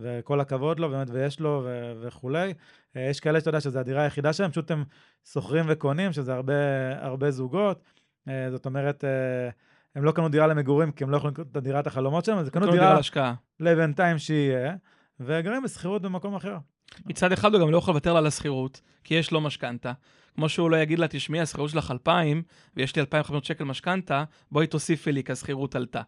[0.00, 2.54] וכל הכבוד לו, באמת, ויש לו ו- וכולי.
[2.96, 4.84] אה, יש כאלה שאתה יודע שזו הדירה היחידה שלהם, פשוט הם
[5.32, 6.54] שוכרים וקונים, שזה הרבה,
[7.00, 7.82] הרבה זוגות.
[8.28, 9.50] אה, זאת אומרת, אה,
[9.94, 12.48] הם לא קנו דירה למגורים, כי הם לא יכולים לקנות את הדירת החלומות שלהם, אז
[12.48, 13.34] קנו קנו דירה להשקעה.
[13.60, 14.74] לבינתיים שיהיה,
[15.20, 16.56] וגרים בשכירות במקום אחר.
[17.06, 19.92] מצד אחד הוא גם לא יכול לוותר לה על השכירות, כי יש לו משכנתה.
[20.34, 22.42] כמו שהוא לא יגיד לה, תשמעי, השכירות שלך 2,000,
[22.76, 26.02] ויש לי 2,500 שקל משכנתה, בואי תוסיפי לי, כי השכירות עלתה.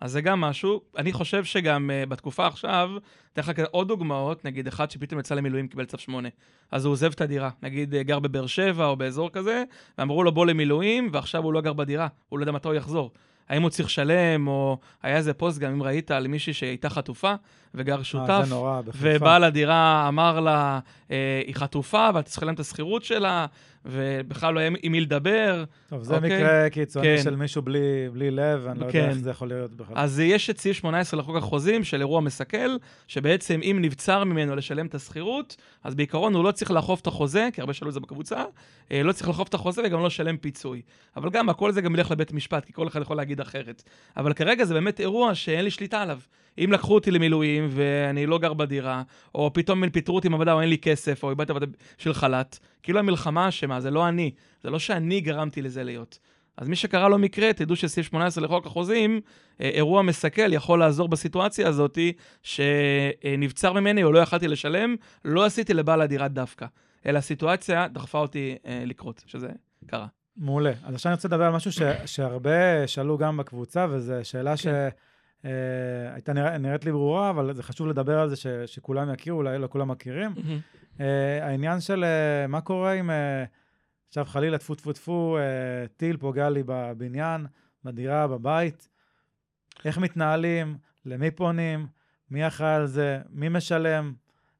[0.00, 0.80] אז זה גם משהו.
[0.96, 2.90] אני חושב שגם uh, בתקופה עכשיו,
[3.32, 6.28] אתן לך עוד דוגמאות, נגיד אחד שפתאום יצא למילואים, קיבל צו 8.
[6.70, 9.64] אז הוא עוזב את הדירה, נגיד uh, גר בבאר שבע או באזור כזה,
[9.98, 13.10] ואמרו לו בוא למילואים, ועכשיו הוא לא גר בדירה, הוא לא יודע מתי הוא יחזור.
[13.48, 17.34] האם הוא צריך לשלם, או היה איזה פוסט גם, אם ראית, על מישהי שהייתה חטופה
[17.76, 18.30] וגר שותף.
[18.30, 19.08] אה, זה נורא, בחיפה.
[19.16, 20.78] ובעל הדירה אמר לה,
[21.10, 23.46] אה, היא חטופה, ואתה צריך לשלם את השכירות שלה,
[23.86, 25.64] ובכלל לא היה עם מי לדבר.
[25.88, 26.36] טוב, זה אוקיי.
[26.36, 27.22] מקרה קיצוני כן.
[27.22, 29.08] של מישהו בלי, בלי לב, אני לא יודע כן.
[29.08, 29.96] איך זה יכול להיות בכלל.
[29.96, 32.76] אז יש את סעיף 18 לחוק החוזים של אירוע מסכל,
[33.08, 37.48] שבעצם אם נבצר ממנו לשלם את השכירות, אז בעיקרון הוא לא צריך לאכוף את החוזה,
[37.52, 38.44] כי הרבה שאלו את זה בקבוצה,
[38.92, 40.82] אה, לא צריך לאכוף את החוזה וגם לא לשלם פיצוי.
[41.16, 43.82] אבל גם הכל זה גם ילך לבית משפט, כי כל אחד יכול להגיד אחרת.
[44.16, 46.18] אבל כרגע זה באמת אירוע שאין לי שליטה עליו.
[46.58, 49.02] אם לקחו אותי למילואים ואני לא גר בדירה,
[49.34, 51.66] או פתאום פיטרו אותי מעבודה או אין לי כסף, או איבדתי עבודה
[51.98, 54.30] של חל"ת, כאילו המלחמה אשמה, זה לא אני.
[54.62, 56.18] זה לא שאני גרמתי לזה להיות.
[56.56, 59.20] אז מי שקרה לו מקרה, תדעו שסעיף 18 לחוק החוזים,
[59.60, 61.98] אה, אירוע מסכל יכול לעזור בסיטואציה הזאת,
[62.42, 66.66] שנבצר ממני או לא יכלתי לשלם, לא עשיתי לבעל הדירה דווקא,
[67.06, 69.48] אלא הסיטואציה דחפה אותי אה, לקרות, שזה
[69.86, 70.06] קרה.
[70.36, 70.72] מעולה.
[70.84, 74.88] אז עכשיו אני רוצה לדבר על משהו ש, שהרבה שאלו גם בקבוצה, וזו שאלה כן.
[75.42, 79.58] שהייתה נרא, נראית לי ברורה, אבל זה חשוב לדבר על זה ש, שכולם יכירו, אולי
[79.58, 80.34] לא כולם מכירים.
[80.36, 81.02] Mm-hmm.
[81.42, 82.04] העניין של
[82.48, 83.10] מה קורה אם...
[84.08, 87.46] עכשיו חלילה, טפו טפו טפו, אה, טיל פוגע לי בבניין,
[87.84, 88.88] בדירה, בבית.
[89.84, 90.78] איך מתנהלים?
[91.04, 91.86] למי פונים?
[92.30, 93.20] מי אחראי על זה?
[93.30, 94.14] מי משלם?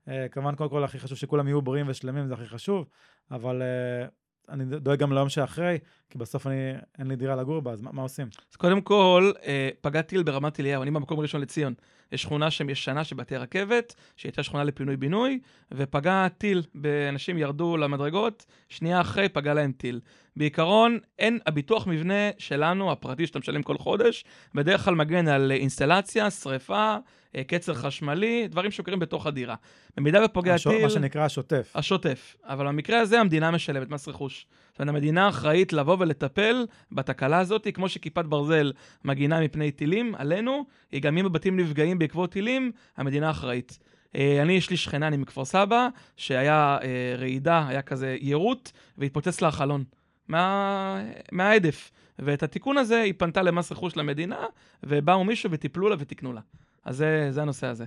[0.08, 2.86] אה, כמובן, קודם כל, הכי חשוב שכולם יהיו בריאים ושלמים, זה הכי חשוב,
[3.30, 4.08] אבל אה,
[4.48, 5.78] אני דואג גם ליום שאחרי,
[6.11, 8.29] כי בסוף אני, אין לי דירה לגור בה, אז מה, מה עושים?
[8.51, 11.75] אז קודם כל, אה, פגע טיל ברמת אליהו, אני במקום ראשון לציון.
[12.12, 15.40] יש שכונה שם ישנה של בתי רכבת, שהייתה שכונה לפינוי-בינוי,
[15.73, 16.62] ופגע טיל,
[17.09, 20.01] אנשים ירדו למדרגות, שנייה אחרי פגע להם טיל.
[20.37, 26.31] בעיקרון, אין, הביטוח מבנה שלנו, הפרטי שאתה משלם כל חודש, בדרך כלל מגן על אינסטלציה,
[26.31, 26.97] שריפה,
[27.37, 29.55] אה, קצר חשמלי, דברים שקורים בתוך הדירה.
[29.97, 30.66] במידה ופוגע הש...
[30.66, 30.83] טיל...
[30.83, 31.73] מה שנקרא השוטף.
[31.75, 32.37] השוטף.
[32.45, 34.47] אבל במקרה הזה המדינה משלמת מס רכוש.
[34.76, 38.72] זאת אומרת, המדינה אחראית לבוא ולטפל בתקלה הזאת, כמו שכיפת ברזל
[39.04, 43.78] מגינה מפני טילים עלינו, היא גם אם הבתים נפגעים בעקבות טילים, המדינה אחראית.
[44.16, 49.40] אה, אני, יש לי שכנה, אני מכפר סבא, שהיה אה, רעידה, היה כזה יירוט, והתפוצץ
[49.40, 49.84] לה החלון.
[50.28, 51.04] מה...
[51.32, 51.90] מההדף.
[52.18, 54.46] ואת התיקון הזה היא פנתה למס רכוש למדינה,
[54.82, 56.40] ובאו מישהו וטיפלו לה ותיקנו לה.
[56.84, 57.84] אז זה, זה הנושא הזה.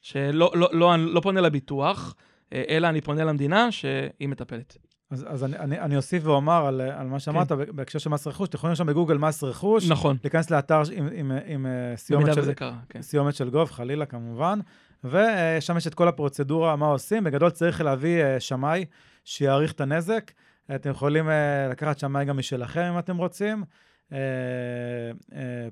[0.00, 2.14] שלא לא, לא, לא, לא פונה לביטוח,
[2.52, 4.89] אה, אלא אני פונה למדינה שהיא מטפלת.
[5.10, 7.76] אז, אז אני, אני, אני אוסיף ואומר על, על מה שאמרת כן.
[7.76, 10.16] בהקשר של מס רכוש, אתם יכולים לרשום בגוגל מס רכוש, נכון.
[10.24, 13.02] להיכנס לאתר עם, עם, עם אה, סיומת, של, קרה, כן.
[13.02, 14.58] סיומת של גוב, חלילה כמובן,
[15.04, 17.24] ושם יש את כל הפרוצדורה, מה עושים.
[17.24, 18.84] בגדול צריך להביא אה, שמאי
[19.24, 20.32] שיעריך את הנזק.
[20.74, 21.30] אתם יכולים
[21.70, 23.64] לקחת שמאי גם משלכם אם אתם רוצים,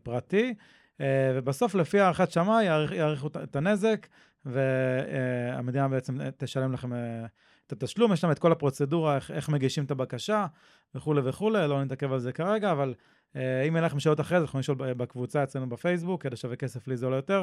[0.02, 0.54] פרטי.
[1.00, 4.06] אה, ובסוף, לפי הערכת שמאי, יעריכו את הנזק,
[4.44, 7.26] והמדינה בעצם תשלם לכם אה,
[7.68, 8.12] את התשלום.
[8.12, 10.46] יש להם את כל הפרוצדורה, איך, איך מגישים את הבקשה
[10.94, 12.94] וכולי וכולי, לא נתעכב על זה כרגע, אבל
[13.36, 16.88] אה, אם אין לכם שאלות אחרי זה, יכולים לשאול בקבוצה אצלנו בפייסבוק, כדי שווה כסף
[16.88, 17.42] לי זה עולה יותר.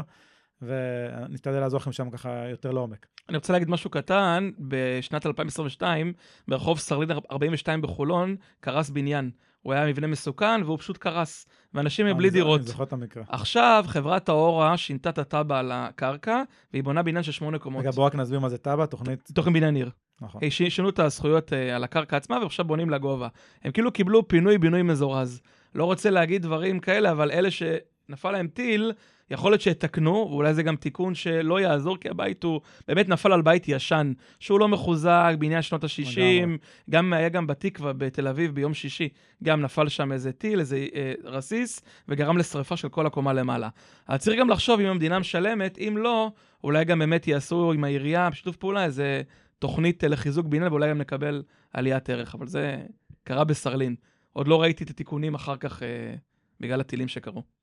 [0.61, 3.07] ונשתדל לעזור לכם שם ככה יותר לעומק.
[3.29, 6.13] אני רוצה להגיד משהו קטן, בשנת 2022,
[6.47, 9.31] ברחוב סרלין 42 בחולון, קרס בניין.
[9.65, 12.59] הוא היה מבנה מסוכן והוא פשוט קרס, ואנשים הם בלי דירות.
[12.59, 13.23] אני זוכר את המקרה.
[13.29, 16.41] עכשיו, חברת האורה שינתה את התב"ע על הקרקע,
[16.73, 17.81] והיא בונה בניין של שמונה קומות.
[17.81, 19.31] רגע, בואו רק נסביר מה זה תב"ע, תוכנית...
[19.33, 19.89] תוכנית בניין עיר.
[20.21, 20.41] נכון.
[20.49, 23.27] שינו את הזכויות uh, על הקרקע עצמה, ועכשיו בונים לגובה.
[23.63, 25.41] הם כאילו קיבלו פינוי-בינוי מזורז.
[25.75, 28.91] לא רוצה להגיד דברים כאלה, אבל אלה שנפל להם טיל,
[29.31, 33.41] יכול להיות שיתקנו, ואולי זה גם תיקון שלא יעזור, כי הבית הוא באמת נפל על
[33.41, 36.47] בית ישן, שהוא לא מחוזק, בעניין שנות ה-60,
[36.89, 39.09] גם היה גם בתקווה בתל אביב ביום שישי,
[39.43, 43.69] גם נפל שם איזה טיל, איזה אה, רסיס, וגרם לשרפה של כל הקומה למעלה.
[44.07, 46.31] אז צריך גם לחשוב אם המדינה משלמת, אם לא,
[46.63, 49.21] אולי גם באמת יעשו עם העירייה, בשיתוף פעולה, איזה
[49.59, 52.77] תוכנית אה, לחיזוק בניין, ואולי גם נקבל עליית ערך, אבל זה
[53.23, 53.95] קרה בסרלין.
[54.33, 56.15] עוד לא ראיתי את התיקונים אחר כך אה,
[56.59, 57.54] בגלל הטילים שקרו.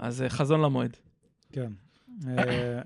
[0.00, 0.96] אז אה, חזון למועד.
[1.52, 1.72] כן.
[2.28, 2.80] אה,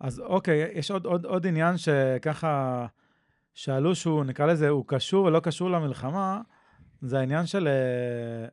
[0.00, 2.86] אז אוקיי, יש עוד, עוד, עוד עניין שככה
[3.54, 6.40] שאלו שהוא, נקרא לזה, הוא קשור ולא קשור למלחמה,
[7.02, 8.48] זה העניין של אה,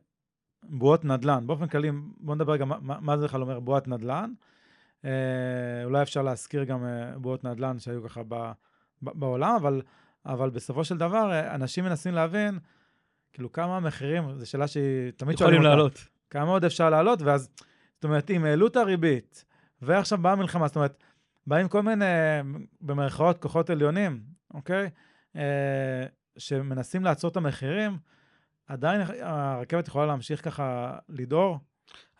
[0.62, 1.46] בועות נדל"ן.
[1.46, 4.32] באופן כללי, בואו נדבר גם מה, מה זה בכלל אומר בועת נדל"ן.
[5.84, 6.84] אולי אפשר להזכיר גם
[7.16, 8.34] בועות נדל"ן שהיו ככה ב,
[9.02, 9.82] ב, בעולם, אבל,
[10.26, 12.58] אבל בסופו של דבר, אנשים מנסים להבין,
[13.32, 15.68] כאילו, כמה המחירים, זו שאלה שהיא תמיד שואלים אותה.
[15.68, 16.08] יכולים לעלות.
[16.30, 17.48] כמה עוד אפשר לעלות, ואז
[17.96, 19.44] זאת אומרת, אם העלו את הריבית,
[19.82, 21.04] ועכשיו באה מלחמה, זאת אומרת,
[21.46, 22.04] באים כל מיני,
[22.80, 24.20] במרכאות, כוחות עליונים,
[24.54, 24.90] אוקיי?
[25.36, 26.06] אה,
[26.38, 27.98] שמנסים לעצור את המחירים,
[28.66, 31.58] עדיין הרכבת יכולה להמשיך ככה לדהור?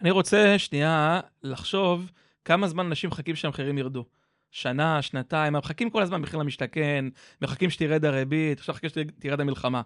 [0.00, 2.10] אני רוצה שנייה לחשוב
[2.44, 4.04] כמה זמן אנשים מחכים שהמחירים ירדו.
[4.50, 7.04] שנה, שנתיים, מחכים כל הזמן מחיר למשתכן,
[7.42, 9.82] מחכים שתרד הריבית, אפשר לחכה שתרד המלחמה.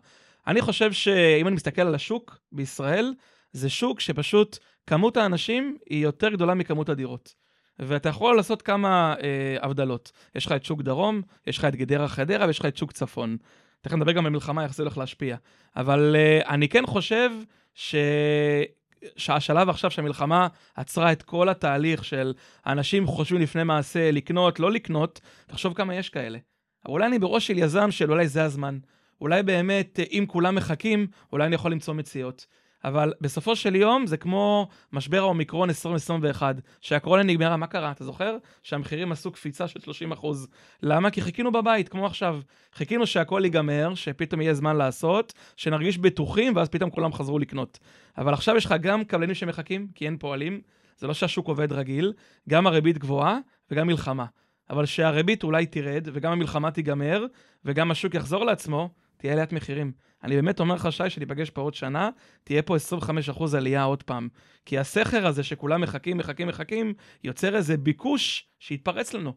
[0.46, 3.14] אני חושב שאם אני מסתכל על השוק בישראל,
[3.52, 7.34] זה שוק שפשוט כמות האנשים היא יותר גדולה מכמות הדירות.
[7.78, 10.12] ואתה יכול לעשות כמה אה, הבדלות.
[10.34, 13.36] יש לך את שוק דרום, יש לך את גדרה חדרה ויש לך את שוק צפון.
[13.80, 15.36] תכף נדבר גם במלחמה איך זה הולך להשפיע.
[15.76, 17.30] אבל אה, אני כן חושב
[17.74, 17.94] ש...
[19.16, 22.34] שהשלב עכשיו שהמלחמה עצרה את כל התהליך של
[22.66, 26.38] אנשים חושבים לפני מעשה לקנות, לא לקנות, תחשוב כמה יש כאלה.
[26.88, 28.78] אולי אני בראש של יזם של אולי זה הזמן.
[29.20, 32.46] אולי באמת, אה, אם כולם מחכים, אולי אני יכול למצוא מציאות.
[32.84, 37.90] אבל בסופו של יום זה כמו משבר האומיקרון 2021, שהקורונה נגמרה, מה קרה?
[37.90, 38.36] אתה זוכר?
[38.62, 40.48] שהמחירים עשו קפיצה של 30 אחוז.
[40.82, 41.10] למה?
[41.10, 42.40] כי חיכינו בבית, כמו עכשיו.
[42.74, 47.78] חיכינו שהכל ייגמר, שפתאום יהיה זמן לעשות, שנרגיש בטוחים, ואז פתאום כולם חזרו לקנות.
[48.18, 50.60] אבל עכשיו יש לך גם קבלנים שמחכים, כי אין פועלים,
[50.98, 52.12] זה לא שהשוק עובד רגיל,
[52.48, 53.38] גם הריבית גבוהה
[53.70, 54.24] וגם מלחמה.
[54.70, 57.26] אבל שהריבית אולי תרד, וגם המלחמה תיגמר,
[57.64, 58.90] וגם השוק יחזור לעצמו,
[59.20, 59.92] תהיה עליית מחירים.
[60.24, 62.10] אני באמת אומר לך, שי, שניפגש פה עוד שנה,
[62.44, 62.76] תהיה פה
[63.28, 64.28] 25% עלייה עוד פעם.
[64.66, 69.32] כי הסכר הזה שכולם מחכים, מחכים, מחכים, יוצר איזה ביקוש שיתפרץ לנו.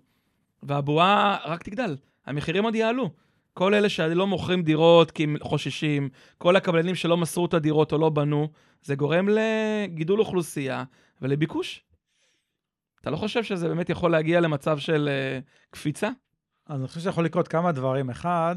[0.63, 3.09] והבועה רק תגדל, המחירים עוד יעלו.
[3.53, 7.97] כל אלה שלא מוכרים דירות כי הם חוששים, כל הקבלנים שלא מסרו את הדירות או
[7.97, 8.49] לא בנו,
[8.81, 10.83] זה גורם לגידול אוכלוסייה
[11.21, 11.83] ולביקוש.
[13.01, 16.09] אתה לא חושב שזה באמת יכול להגיע למצב של uh, קפיצה?
[16.67, 18.09] אז אני חושב שיכול לקרות כמה דברים.
[18.09, 18.55] אחד,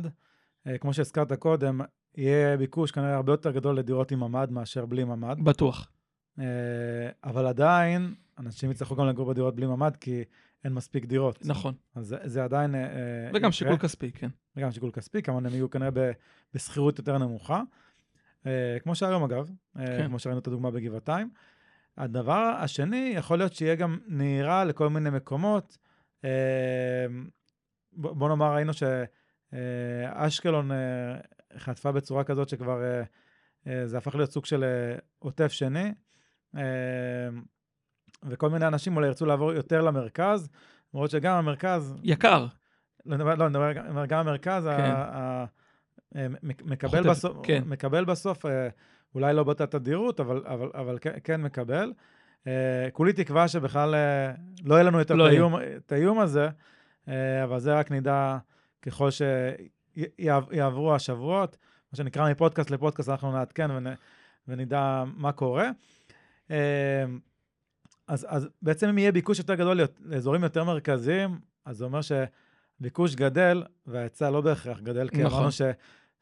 [0.81, 1.81] כמו שהזכרת קודם,
[2.17, 5.45] יהיה ביקוש כנראה הרבה יותר גדול לדירות עם ממ"ד מאשר בלי ממ"ד.
[5.45, 5.91] בטוח.
[6.39, 6.41] Uh,
[7.25, 10.25] אבל עדיין, אנשים יצטרכו גם לגור בדירות בלי ממ"ד, כי
[10.65, 11.47] אין מספיק דירות.
[11.47, 11.75] נכון.
[11.95, 12.75] אז זה, זה עדיין...
[12.75, 12.79] Uh,
[13.29, 13.53] וגם יקרה.
[13.53, 14.29] שיקול כספי, כן.
[14.57, 15.91] וגם שיקול כספי, כמובן הם יהיו כנראה
[16.55, 17.63] בשכירות יותר נמוכה.
[18.83, 20.07] כמו שהיום אגב, כן.
[20.07, 21.31] כמו שראינו את הדוגמה בגבעתיים.
[21.99, 25.79] הדבר השני, יכול להיות שיהיה גם נהירה לכל מיני מקומות.
[26.25, 27.07] אה,
[27.93, 29.07] בוא נאמר, ראינו שאשקלון
[29.55, 31.17] אה,
[31.59, 32.83] חטפה בצורה כזאת שכבר
[33.67, 34.65] אה, זה הפך להיות סוג של
[35.19, 35.93] עוטף שני,
[38.25, 40.49] וכל מיני אנשים אולי ירצו לעבור יותר למרכז,
[40.95, 41.95] למרות שגם המרכז...
[42.03, 42.47] יקר.
[43.07, 43.73] לא, לא, נדבר
[44.09, 46.33] גם המרכז, כן.
[46.43, 47.63] מקבל בסוף, כן.
[47.67, 48.45] מקבל בסוף
[49.15, 51.93] אולי לא באותה תדירות, אבל, אבל, אבל כן, מקבל.
[52.93, 53.95] כולי תקווה שבכלל
[54.65, 55.27] לא יהיה לנו יותר לא
[55.77, 56.49] את, האיום, הזה,
[57.45, 58.39] אבל זה רק נדע
[58.87, 61.57] ככל שיעברו השבועות.
[61.93, 63.87] מה שנקרא מפודקאסט לפודקאסט, אנחנו נעדכן ונ,
[64.49, 65.71] ונדע מה קורה.
[66.49, 66.53] Uh,
[68.09, 73.15] אז, אז בעצם אם יהיה ביקוש יותר גדול לאזורים יותר מרכזיים, אז זה אומר שביקוש
[73.15, 75.39] גדל, וההיצע לא בהכרח גדל, כי נכון.
[75.39, 75.63] אמרנו ש...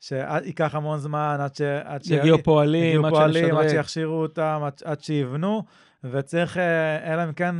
[0.00, 1.60] שייקח המון זמן עד ש...
[1.60, 2.10] עד ש...
[2.10, 5.62] יגיעו פועלים, יגיעו פועלים, עד שיכשירו אותם, עד, עד שיבנו,
[6.04, 7.56] וצריך, אה, אלא אם כן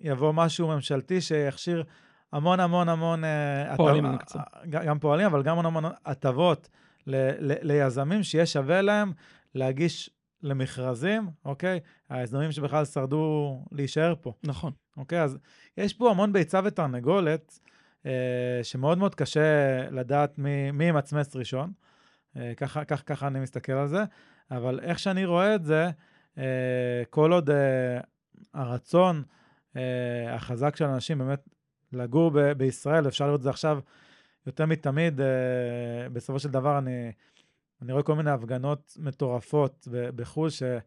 [0.00, 1.84] יבוא משהו ממשלתי שיכשיר
[2.32, 3.24] המון המון המון...
[3.24, 4.42] אה, פועלים במקצוע.
[4.70, 6.68] גם פועלים, אבל גם המון המון הטבות
[7.06, 9.12] ל, ל, ליזמים, שיהיה שווה להם
[9.54, 10.10] להגיש
[10.42, 11.80] למכרזים, אוקיי?
[12.08, 14.32] היזמים שבכלל שרדו להישאר פה.
[14.44, 14.72] נכון.
[14.96, 15.38] אוקיי, אז
[15.76, 17.58] יש פה המון ביצה ותרנגולת.
[18.06, 19.40] אה, שמאוד מאוד קשה
[19.90, 21.72] לדעת מי, מי ימצמץ ראשון.
[22.36, 24.04] אה, ככה, ככה, ככה אני מסתכל על זה,
[24.50, 25.90] אבל איך שאני רואה את זה,
[26.38, 27.50] אה, כל עוד
[28.54, 29.22] הרצון
[30.28, 31.48] החזק של אנשים באמת
[31.92, 33.80] לגור ב- בישראל, אפשר לראות את זה עכשיו
[34.46, 35.20] יותר מתמיד,
[36.12, 37.12] בסופו של דבר אני,
[37.82, 40.82] אני רואה כל מיני הפגנות מטורפות בחו"ל, שאתה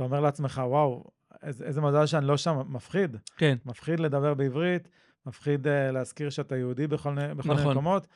[0.00, 1.04] אומר לעצמך, וואו,
[1.42, 3.16] איזה, איזה מזל שאני לא שם, מפחיד.
[3.36, 3.56] כן.
[3.66, 4.88] מפחיד לדבר בעברית.
[5.26, 7.56] מפחיד uh, להזכיר שאתה יהודי בכל, בכל נכון.
[7.56, 8.06] מיני מקומות.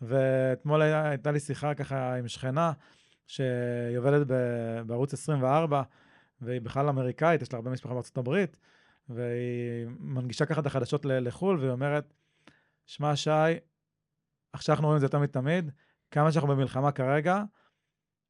[0.00, 2.72] ואתמול היה, הייתה לי שיחה ככה עם שכנה,
[3.26, 4.26] שהיא עובדת
[4.86, 5.82] בערוץ 24,
[6.40, 8.56] והיא בכלל אמריקאית, יש לה הרבה משפחה בארצות הברית,
[9.08, 12.14] והיא מנגישה ככה את החדשות לחו"ל, והיא אומרת,
[12.86, 13.30] שמע, שי,
[14.52, 15.70] עכשיו אנחנו רואים את זה יותר מתמיד,
[16.10, 17.42] כמה שאנחנו במלחמה כרגע,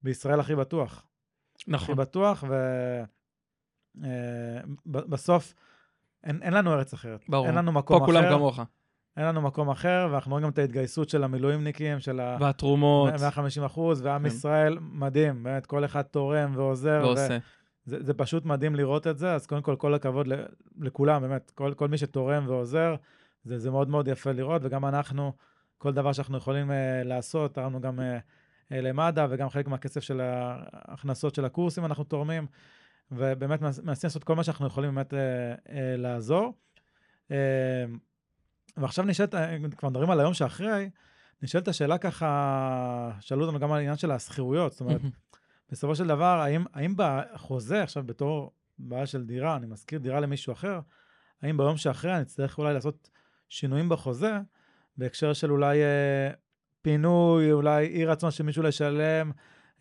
[0.03, 1.07] בישראל הכי בטוח.
[1.69, 1.85] נכון.
[1.85, 2.45] הכי בטוח,
[4.87, 5.57] ובסוף, uh,
[6.25, 7.25] אין, אין לנו ארץ אחרת.
[7.29, 7.47] ברור.
[7.47, 8.13] אין לנו מקום פה אחר.
[8.13, 8.61] פה כולם כמוך.
[9.17, 12.37] אין לנו מקום אחר, ואנחנו רואים גם את ההתגייסות של המילואימניקים, של ה...
[12.41, 13.13] והתרומות.
[13.21, 14.27] 150 אחוז, ועם כן.
[14.27, 17.01] ישראל מדהים, באמת, כל אחד תורם ועוזר.
[17.05, 17.39] ועושה.
[17.85, 20.27] זה, זה פשוט מדהים לראות את זה, אז קודם כל, כל הכבוד
[20.81, 22.95] לכולם, באמת, כל, כל מי שתורם ועוזר,
[23.45, 25.33] זה, זה מאוד מאוד יפה לראות, וגם אנחנו,
[25.79, 30.21] כל דבר שאנחנו יכולים uh, לעשות, תרמנו גם uh, uh, למד"א, וגם חלק מהכסף של
[30.21, 32.47] ההכנסות של הקורסים אנחנו תורמים.
[33.13, 35.19] ובאמת מנסים לעשות כל מה שאנחנו יכולים באמת אה,
[35.69, 36.53] אה, לעזור.
[37.31, 37.85] אה,
[38.77, 39.35] ועכשיו נשאלת,
[39.77, 40.91] כבר מדברים על היום שאחרי,
[41.43, 45.01] נשאלת השאלה ככה, שאלו אותנו גם על העניין של השכירויות, זאת אומרת,
[45.73, 50.53] בסופו של דבר, האם, האם בחוזה, עכשיו בתור בעיה של דירה, אני משכיר דירה למישהו
[50.53, 50.81] אחר,
[51.43, 53.11] האם ביום שאחרי אני אצטרך אולי לעשות
[53.49, 54.33] שינויים בחוזה,
[54.97, 56.31] בהקשר של אולי אה,
[56.83, 59.33] פינוי, אולי אי רצון שמישהו לשלם,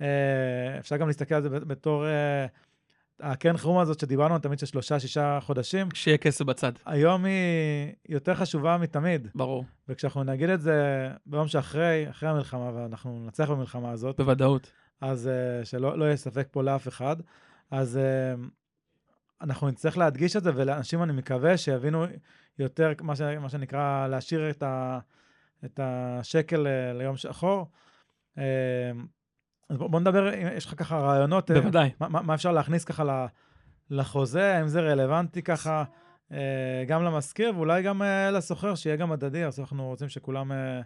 [0.02, 2.06] אה, אפשר גם להסתכל על זה בתור...
[2.06, 2.46] אה,
[3.24, 5.88] הקרן חירום הזאת שדיברנו תמיד של שלושה, שישה חודשים.
[5.94, 6.72] שיהיה כסף בצד.
[6.86, 9.28] היום היא יותר חשובה מתמיד.
[9.36, 9.66] ברור.
[9.90, 14.18] וכשאנחנו נגיד את זה ביום שאחרי, אחרי המלחמה, ואנחנו ננצח במלחמה הזאת.
[14.18, 14.72] בוודאות.
[15.02, 17.16] אז uh, שלא לא יהיה ספק פה לאף אחד.
[17.72, 18.42] אז uh,
[19.42, 22.06] אנחנו נצטרך להדגיש את זה, ולאנשים אני מקווה שיבינו
[22.60, 25.00] יותר, מה, ש, מה שנקרא, להשאיר את, ה,
[25.66, 27.68] את השקל uh, ליום שחור.
[29.72, 31.90] אז בוא, נדבר, יש לך ככה רעיונות, אה, בוודאי.
[32.00, 33.28] מה, מה אפשר להכניס ככה
[33.90, 35.84] לחוזה, האם זה רלוונטי ככה
[36.32, 40.82] אה, גם למשכיר ואולי גם אה, לשוכר, שיהיה גם הדדי, אז אנחנו רוצים שכולם אה,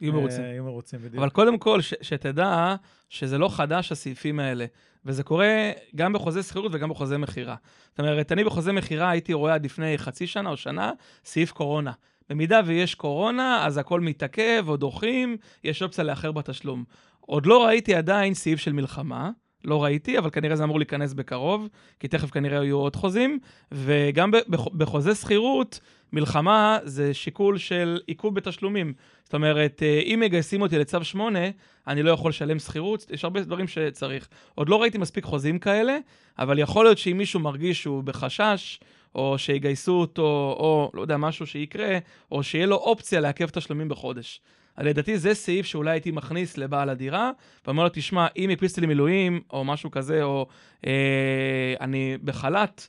[0.00, 0.44] יהיו אה, מרוצים.
[0.44, 1.14] יהיו מרוצים, בדיוק.
[1.14, 2.74] אבל קודם כל, ש- שתדע
[3.08, 4.66] שזה לא חדש, הסעיפים האלה.
[5.04, 7.56] וזה קורה גם בחוזה שכירות וגם בחוזה מכירה.
[7.90, 10.92] זאת אומרת, אני בחוזה מכירה הייתי רואה עד לפני חצי שנה או שנה
[11.24, 11.92] סעיף קורונה.
[12.30, 16.84] במידה ויש קורונה, אז הכל מתעכב או דוחים, יש אופציה לאחר בתשלום.
[17.20, 19.30] עוד לא ראיתי עדיין סעיף של מלחמה,
[19.64, 21.68] לא ראיתי, אבל כנראה זה אמור להיכנס בקרוב,
[22.00, 23.38] כי תכף כנראה יהיו עוד חוזים,
[23.72, 25.80] וגם בחוזה שכירות,
[26.12, 28.92] מלחמה זה שיקול של עיכוב בתשלומים.
[29.24, 31.38] זאת אומרת, אה, אם מגייסים אותי לצו 8,
[31.86, 34.28] אני לא יכול לשלם שכירות, יש הרבה דברים שצריך.
[34.54, 35.98] עוד לא ראיתי מספיק חוזים כאלה,
[36.38, 38.80] אבל יכול להיות שאם מישהו מרגיש שהוא בחשש,
[39.14, 41.98] או שיגייסו אותו, או לא יודע, משהו שיקרה,
[42.32, 44.40] או שיהיה לו אופציה לעכב תשלומים בחודש.
[44.78, 47.30] לדעתי זה סעיף שאולי הייתי מכניס לבעל הדירה,
[47.66, 50.46] ואומר לו, תשמע, אם הקפיצתי לי מילואים, או משהו כזה, או
[50.86, 52.88] אה, אני בחל"ת,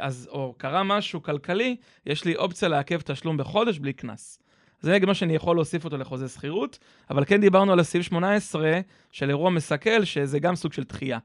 [0.00, 4.38] אז, או קרה משהו כלכלי, יש לי אופציה לעכב תשלום בחודש בלי קנס.
[4.80, 6.78] זה גם מה שאני יכול להוסיף אותו לחוזה שכירות,
[7.10, 8.80] אבל כן דיברנו על הסעיף 18
[9.12, 11.18] של אירוע מסכל, שזה גם סוג של דחייה.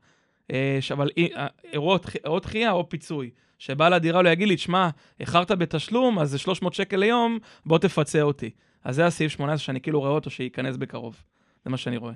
[0.51, 3.29] אה, אבל אה, אירוע או דחייה או פיצוי.
[3.59, 8.21] שבעל הדירה לא יגיד לי, תשמע, איחרת בתשלום, אז זה 300 שקל ליום, בוא תפצה
[8.21, 8.49] אותי.
[8.83, 11.23] אז זה הסעיף 18 שאני כאילו רואה אותו שייכנס בקרוב.
[11.63, 12.13] זה מה שאני רואה.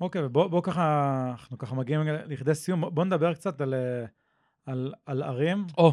[0.00, 4.04] אוקיי, ובוא בוא ככה, אנחנו ככה מגיעים לכדי סיום, בוא- נדבר קצת על, אה,
[4.66, 5.66] על, על ערים.
[5.78, 5.92] או,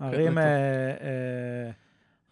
[0.00, 0.38] ערים טוב.
[0.38, 1.70] אה, אה,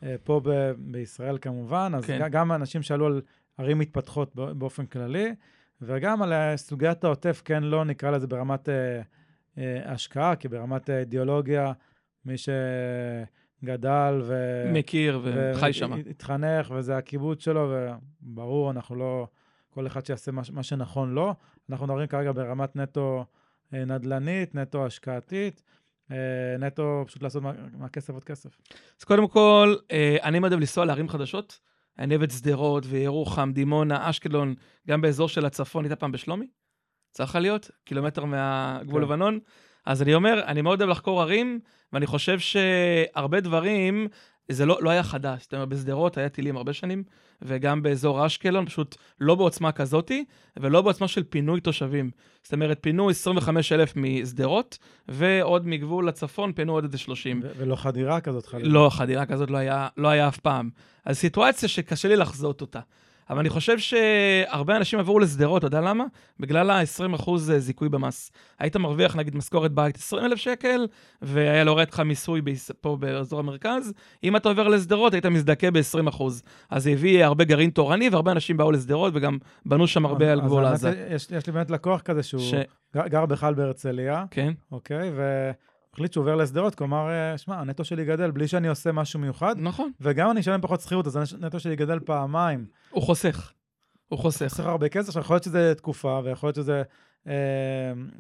[0.02, 2.18] אה, פה ב- בישראל כמובן, אז כן.
[2.18, 2.28] כן.
[2.30, 3.22] גם אנשים שאלו על
[3.58, 5.34] ערים מתפתחות בא- באופן כללי,
[5.80, 9.00] וגם על אה, סוגיית העוטף, כן, לא נקרא לזה ברמת אה,
[9.58, 11.72] אה, השקעה, כי ברמת אה, אידיאולוגיה,
[12.24, 12.34] מי
[13.62, 14.34] שגדל ו...
[14.72, 15.92] מכיר וחי שם.
[16.10, 17.72] התחנך, וזה הקיבוץ שלו,
[18.22, 19.26] וברור, אנחנו לא...
[19.70, 21.34] כל אחד שיעשה מה, מה שנכון לו.
[21.70, 23.24] אנחנו מדברים כרגע ברמת נטו אה,
[23.72, 25.62] נדל"נית, נטו השקעתית,
[26.10, 26.16] אה,
[26.58, 28.58] נטו פשוט לעשות מה- מהכסף עוד כסף.
[28.98, 31.60] אז קודם כל, אה, אני מעדיף לנסוע לערים חדשות.
[31.98, 34.54] אני אוהב את שדרות וירוחם, דימונה, אשקלון,
[34.88, 36.46] גם באזור של הצפון, היית פעם בשלומי?
[37.10, 39.08] צריך להיות, קילומטר מהגבול כן.
[39.08, 39.38] לבנון.
[39.86, 41.60] אז אני אומר, אני מאוד אוהב לחקור ערים,
[41.92, 44.08] ואני חושב שהרבה דברים,
[44.48, 45.42] זה לא, לא היה חדש.
[45.42, 47.02] זאת אומרת, בשדרות היה טילים הרבה שנים,
[47.42, 50.24] וגם באזור אשקלון, פשוט לא בעוצמה כזאתי,
[50.56, 52.10] ולא בעוצמה של פינוי תושבים.
[52.42, 54.78] זאת אומרת, פינו 25,000 משדרות,
[55.08, 57.40] ועוד מגבול לצפון פינו עוד איזה 30.
[57.42, 58.68] ו- ולא חדירה כזאת חלילה.
[58.68, 60.70] לא, חדירה כזאת לא היה, לא היה אף פעם.
[61.04, 62.80] אז סיטואציה שקשה לי לחזות אותה.
[63.30, 66.04] אבל אני חושב שהרבה אנשים עברו לשדרות, אתה יודע למה?
[66.40, 68.32] בגלל ה-20% זיכוי במס.
[68.58, 70.86] היית מרוויח נגיד משכורת בית 20,000 שקל,
[71.22, 72.42] והיה יורד לך מיסוי
[72.80, 73.92] פה באזור המרכז.
[74.24, 76.22] אם אתה עובר לשדרות, היית מזדכה ב-20%.
[76.70, 80.40] אז זה הביא הרבה גרעין תורני, והרבה אנשים באו לשדרות, וגם בנו שם הרבה על
[80.40, 81.06] גבול עזה.
[81.10, 82.54] יש, יש לי באמת לקוח כזה שהוא ש...
[82.96, 85.10] גר, בכלל בהרצליה, כן, אוקיי?
[85.94, 89.54] והחליט שהוא עובר לשדרות, כלומר, אה, שמע, הנטו שלי גדל בלי שאני עושה משהו מיוחד,
[89.58, 89.90] נכון.
[90.00, 92.66] וגם אני אשלם פחות שכירות, אז הנטו שלי גדל פעמיים.
[92.90, 93.52] הוא חוסך.
[94.08, 94.46] הוא חוסך.
[94.46, 96.82] חסר הרבה כסף, עכשיו יכול להיות שזה תקופה, ויכול להיות שזה...
[97.26, 97.32] אה,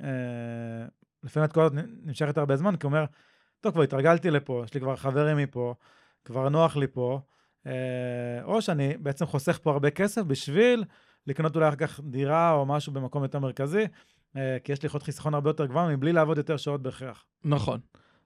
[0.02, 0.86] אה,
[1.22, 3.04] לפעמים התקופה הזאת נמשכת הרבה זמן, כי הוא אומר,
[3.60, 5.74] טוב, כבר התרגלתי לפה, יש לי כבר חברים מפה,
[6.24, 7.20] כבר נוח לי פה,
[7.66, 7.72] אה,
[8.44, 10.84] או שאני בעצם חוסך פה הרבה כסף בשביל
[11.26, 13.84] לקנות אולי אחר כך דירה או משהו במקום יותר מרכזי,
[14.64, 17.24] כי יש לי יכולת חיסכון הרבה יותר גבוהה מבלי לעבוד יותר שעות בהכרח.
[17.44, 17.80] נכון.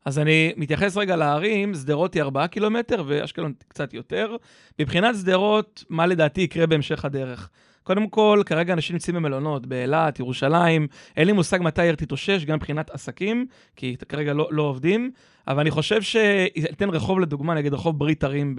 [0.05, 4.37] אז אני מתייחס רגע לערים, שדרות היא 4 קילומטר ואשקלון קצת יותר.
[4.79, 7.51] מבחינת שדרות, מה לדעתי יקרה בהמשך הדרך?
[7.88, 12.57] קודם כל, כרגע אנשים נמצאים במלונות, באילת, ירושלים, אין לי מושג מתי העיר תתאושש, גם
[12.57, 13.46] מבחינת עסקים,
[13.77, 15.11] כי כרגע לא, לא עובדים,
[15.46, 18.57] אבל אני חושב שאתן רחוב לדוגמה, נגיד רחוב ברית ערים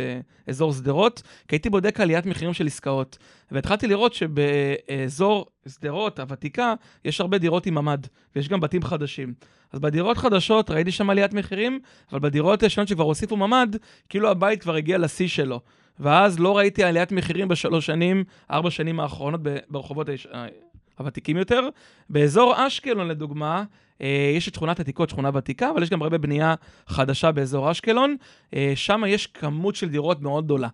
[0.48, 3.18] באזור שדרות, כי הייתי בודק עליית מחירים של עסקאות,
[3.52, 6.74] והתחלתי לראות שבאזור שדרות הוותיקה,
[7.06, 9.34] יש הרבה דירות עם ממ"ד, ויש גם בתים חדשים.
[9.72, 11.80] אז בדירות חדשות ראיתי שם עליית מחירים,
[12.12, 13.76] אבל בדירות ישנות שכבר הוסיפו ממ"ד,
[14.10, 15.62] כאילו הבית כבר הגיע לשיא שלו.
[16.00, 20.28] ואז לא ראיתי עליית מחירים בשלוש שנים, ארבע שנים האחרונות ברחובות היש...
[20.34, 20.46] ה-
[21.00, 21.70] הוותיקים יותר.
[22.10, 23.64] באזור אשקלון, לדוגמה,
[24.02, 26.56] אה, יש את שכונת עתיקות, שכונה ותיקה, אבל יש גם הרבה בנייה
[26.88, 28.16] חדשה באזור אשקלון.
[28.54, 30.68] אה, שם יש כמות של דירות מאוד גדולה.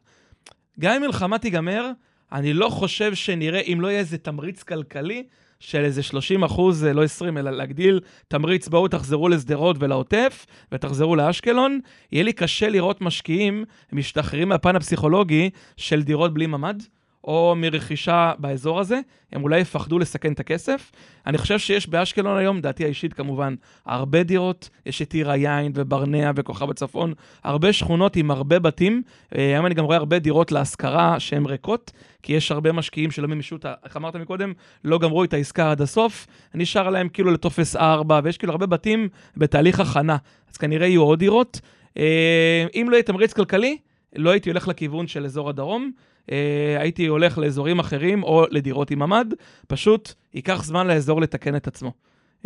[0.79, 1.91] גם אם מלחמה תיגמר,
[2.31, 5.23] אני לא חושב שנראה, אם לא יהיה איזה תמריץ כלכלי,
[5.65, 11.79] של איזה 30 אחוז, לא 20, אלא להגדיל תמריץ, בואו תחזרו לשדרות ולעוטף, ותחזרו לאשקלון,
[12.11, 16.83] יהיה לי קשה לראות משקיעים משתחררים מהפן הפסיכולוגי של דירות בלי ממ"ד,
[17.25, 18.99] או מרכישה באזור הזה,
[19.31, 20.91] הם אולי יפחדו לסכן את הכסף.
[21.27, 26.31] אני חושב שיש באשקלון היום, דעתי האישית כמובן, הרבה דירות, יש את עיר היין וברנע
[26.35, 29.01] וכוכב הצפון, הרבה שכונות עם הרבה בתים.
[29.35, 31.91] אה, היום אני גם רואה הרבה דירות להשכרה שהן ריקות,
[32.23, 36.27] כי יש הרבה משקיעים שלא מימשו, איך אמרת מקודם, לא גמרו את העסקה עד הסוף,
[36.53, 40.17] נשאר להם כאילו לטופס 4, ויש כאילו הרבה בתים בתהליך הכנה,
[40.51, 41.61] אז כנראה יהיו עוד דירות.
[41.97, 43.77] אה, אם לא יהיה תמריץ כלכלי,
[44.15, 45.91] לא הייתי הולך לכיוון של אזור הדרום,
[46.31, 49.33] אה, הייתי הולך לאזורים אחרים או לדירות עם ממ"ד,
[49.67, 51.91] פשוט ייקח זמן לאזור לתקן את עצמו.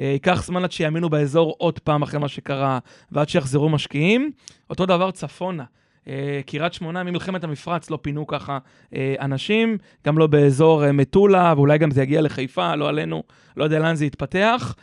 [0.01, 2.79] אה, ייקח זמן עד שיאמינו באזור עוד פעם אחרי מה שקרה,
[3.11, 4.31] ועד שיחזרו משקיעים.
[4.69, 5.63] אותו דבר צפונה.
[6.07, 8.57] אה, קריית שמונה ממלחמת המפרץ לא פינו ככה
[8.95, 13.23] אה, אנשים, גם לא באזור אה, מטולה, ואולי גם זה יגיע לחיפה, לא עלינו,
[13.57, 14.75] לא יודע לאן זה יתפתח,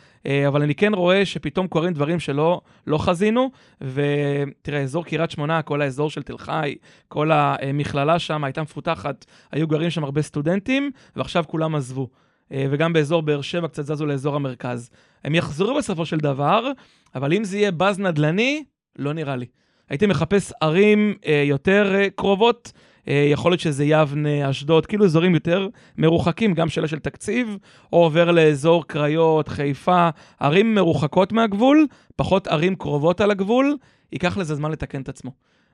[0.47, 3.51] אבל אני כן רואה שפתאום קורים דברים שלא לא חזינו,
[3.81, 6.75] ותראה, אזור קריית שמונה, כל האזור של תל חי,
[7.07, 12.09] כל המכללה שם הייתה מפותחת, היו גרים שם הרבה סטודנטים, ועכשיו כולם עזבו.
[12.51, 14.89] וגם באזור באר שבע קצת זזו לאזור המרכז.
[15.23, 16.71] הם יחזרו בסופו של דבר,
[17.15, 18.63] אבל אם זה יהיה באז נדל"ני,
[18.99, 19.45] לא נראה לי.
[19.89, 22.71] הייתי מחפש ערים אה, יותר אה, קרובות,
[23.07, 25.67] אה, יכול להיות שזה יבנה, אשדוד, כאילו אזורים יותר
[25.97, 27.57] מרוחקים, גם שאלה של תקציב,
[27.93, 30.09] או עובר לאזור קריות, חיפה,
[30.39, 33.77] ערים מרוחקות מהגבול, פחות ערים קרובות על הגבול,
[34.11, 35.31] ייקח לזה זמן לתקן את עצמו.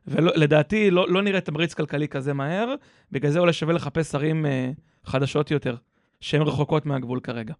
[0.07, 2.75] ולדעתי לא, לא נראה תמריץ כלכלי כזה מהר,
[3.11, 4.71] בגלל זה אולי שווה לחפש ערים אה,
[5.05, 5.75] חדשות יותר,
[6.21, 7.53] שהן רחוקות מהגבול כרגע.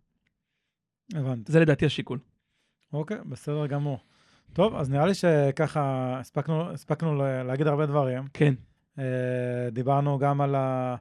[1.14, 1.52] הבנתי.
[1.52, 2.20] זה לדעתי השיקול.
[2.94, 4.00] אוקיי, בסדר גמור.
[4.54, 8.24] טוב, אז נראה לי שככה הספקנו, הספקנו להגיד הרבה דברים.
[8.34, 8.54] כן.
[8.98, 9.02] Uh,
[9.72, 10.96] דיברנו גם על, ה,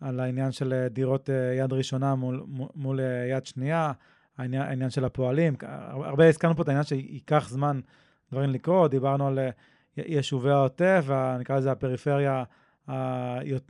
[0.00, 2.44] על העניין של דירות uh, יד ראשונה מול,
[2.74, 3.00] מול
[3.30, 3.92] יד שנייה,
[4.38, 5.56] העניין, העניין של הפועלים.
[5.92, 7.80] הרבה הזכרנו פה את העניין שייקח זמן
[8.32, 9.38] דברים לקרות, דיברנו על
[9.96, 11.04] יישובי העוטף,
[11.40, 12.44] נקרא לזה הפריפריה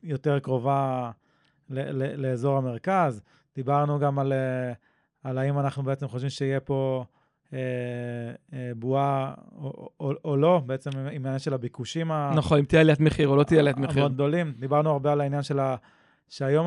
[0.03, 1.11] היותר קרובה
[1.71, 3.23] ל, ל, לאזור המרכז.
[3.57, 4.33] דיברנו גם על,
[5.25, 7.05] על האם אנחנו בעצם חושבים שיהיה פה...
[7.53, 7.59] אה,
[8.53, 13.01] אה, בועה או, או, או לא, בעצם עם העניין של הביקושים נכון, אם תהיה עליית
[13.01, 13.99] מחיר או לא תהיה עליית מחיר.
[13.99, 14.53] המאוד גדולים.
[14.59, 15.77] דיברנו הרבה על העניין של ה...
[16.29, 16.67] שהיום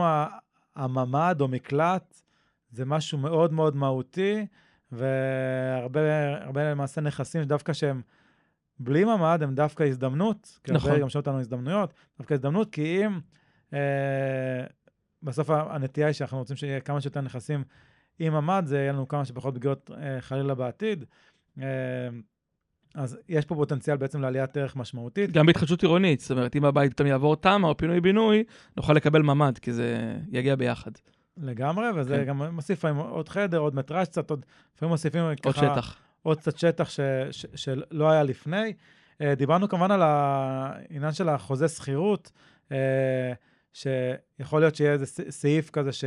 [0.76, 2.22] הממ"ד או מקלט
[2.72, 4.46] זה משהו מאוד מאוד מהותי,
[4.92, 8.02] והרבה למעשה נכסים דווקא שהם
[8.80, 10.60] בלי ממ"ד הם דווקא הזדמנות.
[10.68, 10.92] נכון.
[10.92, 13.20] כי גם שואלים אותנו הזדמנויות, דווקא הזדמנות, כי אם
[13.74, 14.64] אה,
[15.24, 17.64] בסוף הנטייה היא שאנחנו רוצים שיהיה כמה שיותר נכסים
[18.20, 21.06] עם ממ"ד זה יהיה לנו כמה שפחות פגיעות אה, חלילה בעתיד.
[21.62, 21.66] אה,
[22.96, 25.32] אז יש פה פוטנציאל בעצם לעליית ערך משמעותית.
[25.32, 28.44] גם בהתחדשות עירונית, זאת אומרת, אם הבית פתאום יעבור תמ"א או פינוי-בינוי,
[28.78, 30.92] נוכל לקבל ממ"ד, כי זה יגיע ביחד.
[31.38, 32.26] לגמרי, וזה כן.
[32.26, 34.46] גם מוסיף עוד חדר, עוד מטראז' קצת, עוד,
[34.76, 35.68] לפעמים מוסיפים עוד ככה...
[35.68, 35.96] עוד שטח.
[36.22, 37.00] עוד קצת שטח ש,
[37.32, 38.74] ש, שלא היה לפני.
[39.22, 42.32] Uh, דיברנו כמובן על העניין של החוזה שכירות,
[42.70, 42.74] uh,
[43.74, 46.04] שיכול להיות שיהיה איזה סעיף כזה ש...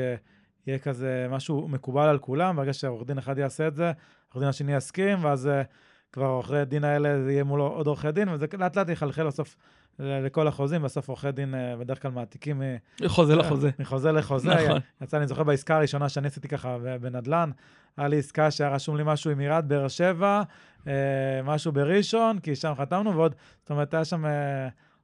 [0.66, 3.92] יהיה כזה משהו מקובל על כולם, ברגע שעורך דין אחד יעשה את זה,
[4.28, 5.66] עורך דין השני יסכים, ואז uh,
[6.12, 9.56] כבר עורכי הדין האלה, זה יהיה מול עוד עורכי דין, וזה לאט לאט יחלחל בסוף
[9.98, 12.62] לכל החוזים, בסוף עורכי דין uh, בדרך כלל מעתיקים
[13.02, 13.70] מחוזה לחוזה.
[13.78, 14.54] מחוזה לחוזה.
[14.54, 14.80] נכון.
[15.02, 17.50] יצא, אני זוכר בעסקה הראשונה שאני עשיתי ככה בנדל"ן,
[17.96, 20.42] היה לי עסקה שהיה רשום לי משהו עם עיריית באר שבע,
[21.44, 24.24] משהו בראשון, כי שם חתמנו, ועוד, זאת אומרת, היה שם...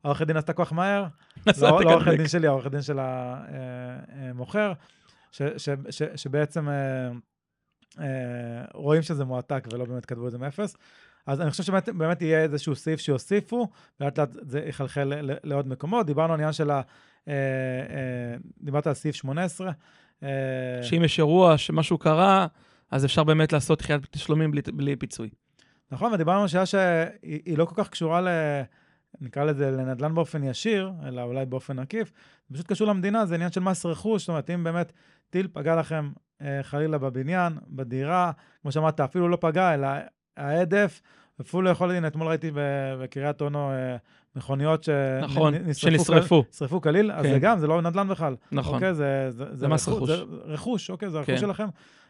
[0.05, 1.07] העורכי דין עשתה כוח מהר,
[1.63, 4.73] לא, לא עורכי דין שלי, העורכי דין של המוכר.
[5.31, 7.11] ש, ש, ש, שבעצם אה,
[8.01, 10.77] אה, רואים שזה מועתק ולא באמת כתבו את זה מאפס.
[11.27, 13.69] אז אני חושב שבאמת באמת יהיה איזשהו סעיף שיוסיפו,
[14.01, 15.13] ולאט לאט זה יחלחל
[15.45, 16.07] לעוד מקומות.
[16.07, 16.81] דיברנו על עניין של ה...
[17.29, 17.35] אה,
[17.91, 19.73] אה, דיברת על סעיף 18.
[20.23, 20.29] אה,
[20.83, 22.47] שאם יש אירוע שמשהו קרה,
[22.91, 25.29] אז אפשר באמת לעשות דחיית תשלומים בלי, בלי פיצוי.
[25.91, 28.29] נכון, ודיברנו על שאלה שהיא לא כל כך קשורה ל...
[29.21, 32.13] נקרא לזה לנדל"ן באופן ישיר, אלא אולי באופן עקיף,
[32.49, 34.93] זה פשוט קשור למדינה, זה עניין של מס רכוש, זאת אומרת, אם באמת
[35.31, 36.11] טיל פגע לכם
[36.43, 39.89] אה, חלילה בבניין, בדירה, כמו שאמרת, אפילו לא פגע, אלא
[40.37, 41.01] ההדף,
[41.41, 42.51] אפילו יכול, הנה, אתמול ראיתי
[42.99, 43.97] בקריית אונו אה,
[44.37, 44.89] מכוניות ש...
[45.23, 46.45] נכון, שנשרפו.
[46.51, 47.19] נשרפו כליל, כן.
[47.19, 48.37] אז זה גם, זה לא נדל"ן בכלל.
[48.53, 48.75] נכון.
[48.75, 50.11] אוקיי, זה, זה, זה, זה מס רכוש.
[50.11, 51.41] זה רכוש, אוקיי, זה רכוש כן.
[51.41, 51.69] שלכם.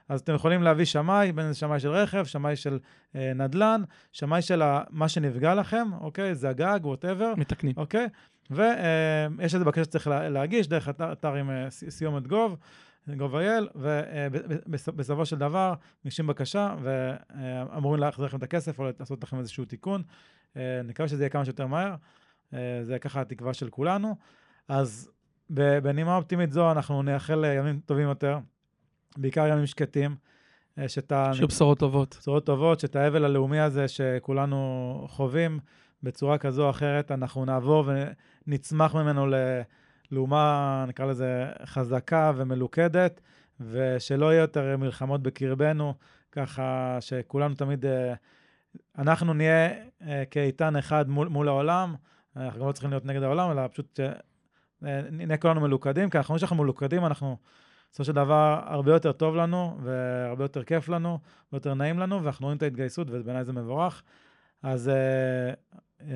[0.09, 2.79] אז אתם יכולים להביא שמאי, בין אם זה שמאי של רכב, שמאי של
[3.17, 3.83] אה, נדל"ן,
[4.13, 6.35] שמאי של מה שנפגע לכם, אוקיי?
[6.35, 7.35] זה הגג, ווטאבר.
[7.37, 7.75] מתקנים.
[7.77, 8.09] אוקיי?
[8.51, 12.57] ויש אה, איזה בקשה שצריך לה, להגיש דרך אתר, אתר עם אה, סיומת גוב.
[13.09, 13.79] gov.il,
[14.67, 20.03] ובסופו של דבר מגישים בקשה ואמורים להחזיר לכם את הכסף או לעשות לכם איזשהו תיקון.
[20.57, 21.95] אה, נקווה שזה יהיה כמה שיותר מהר,
[22.55, 24.17] אה, זה ככה התקווה של כולנו.
[24.69, 25.11] אז
[25.83, 28.39] בנימה אופטימית זו אנחנו נייחל ימים טובים יותר,
[29.17, 30.17] בעיקר ימים שקטים.
[30.79, 31.31] אה, שאתה...
[31.35, 32.17] שיהיו בשורות טובות.
[32.21, 35.59] בשורות טובות, שאת האבל הלאומי הזה שכולנו חווים
[36.03, 37.91] בצורה כזו או אחרת, אנחנו נעבור
[38.47, 39.27] ונצמח ממנו.
[40.13, 43.21] לאומה, נקרא לזה, חזקה ומלוכדת,
[43.61, 45.95] ושלא יהיה יותר מלחמות בקרבנו,
[46.33, 48.15] ככה שכולנו תמיד, אה,
[48.99, 49.71] אנחנו נהיה
[50.07, 51.95] אה, כאיתן אחד מול, מול העולם,
[52.37, 54.01] אנחנו גם לא צריכים להיות נגד העולם, אלא פשוט
[55.11, 57.37] נהיה כולנו מלוכדים, כי אנחנו רואים שאנחנו מלוכדים, אנחנו
[57.91, 61.21] בסופו של דבר הרבה יותר טוב לנו, והרבה יותר כיף לנו, הרבה
[61.53, 64.03] יותר נעים לנו, ואנחנו רואים את ההתגייסות, ובעיניי זה מבורך.
[64.63, 64.91] אז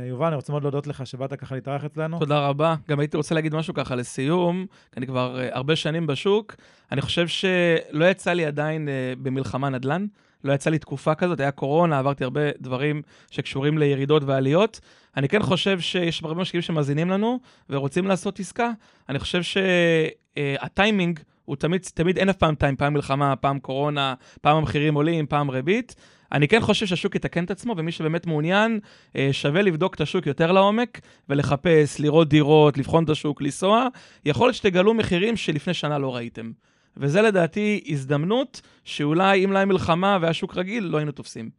[0.08, 2.18] יובל, אני רוצה מאוד להודות לך שבאת ככה להתארח אצלנו.
[2.18, 2.74] תודה רבה.
[2.88, 6.54] גם הייתי רוצה להגיד משהו ככה לסיום, כי אני כבר הרבה שנים בשוק.
[6.92, 8.88] אני חושב שלא יצא לי עדיין
[9.22, 10.06] במלחמה נדל"ן.
[10.44, 14.80] לא יצא לי תקופה כזאת, היה קורונה, עברתי הרבה דברים שקשורים לירידות ועליות.
[15.16, 18.70] אני כן חושב שיש הרבה משקיעים שמאזינים לנו ורוצים לעשות עסקה.
[19.08, 24.56] אני חושב שהטיימינג הוא תמיד, תמיד אין אף פעם טיים, פעם מלחמה, פעם קורונה, פעם
[24.56, 25.94] המחירים עולים, פעם ריבית.
[26.32, 28.80] אני כן חושב שהשוק יתקן את עצמו, ומי שבאמת מעוניין,
[29.16, 33.88] אה, שווה לבדוק את השוק יותר לעומק, ולחפש, לראות דירות, לבחון את השוק, לנסוע.
[34.24, 36.52] יכול להיות שתגלו מחירים שלפני שנה לא ראיתם.
[36.96, 41.50] וזה לדעתי הזדמנות שאולי אם לא היה מלחמה והיה שוק רגיל, לא היינו תופסים.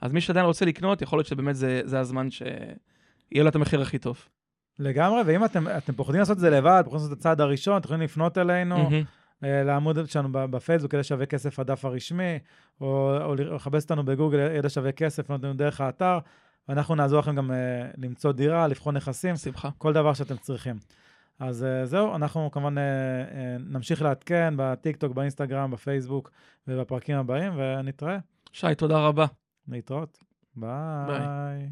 [0.00, 3.82] אז מי שעדיין רוצה לקנות, יכול להיות שבאמת זה, זה הזמן שיהיה לו את המחיר
[3.82, 4.24] הכי טוב.
[4.78, 7.84] לגמרי, ואם אתם, אתם פוחדים לעשות את זה לבד, פוחדים לעשות את הצעד הראשון, אתם
[7.84, 9.04] יכולים לפנות אלינו, mm-hmm.
[9.42, 12.38] לעמוד שלנו בפייסבוק, ידע שווה כסף הדף הרשמי,
[12.80, 16.18] או, או לחפש אותנו בגוגל, ידע שווה כסף, לפנות לנו דרך האתר,
[16.68, 17.54] ואנחנו נעזור לכם גם uh,
[17.96, 19.70] למצוא דירה, לבחון נכסים, שמחה.
[19.78, 20.76] כל דבר שאתם צריכים.
[21.38, 22.74] אז uh, זהו, אנחנו כמובן
[23.60, 26.30] נמשיך לעדכן בטיקטוק, באינסטגרם, בפייסבוק
[26.68, 28.18] ובפרקים הבאים, ונתראה.
[28.52, 29.26] שי, תודה רבה.
[29.68, 30.18] להתראות.
[30.56, 31.06] ביי.
[31.06, 31.68] ביי.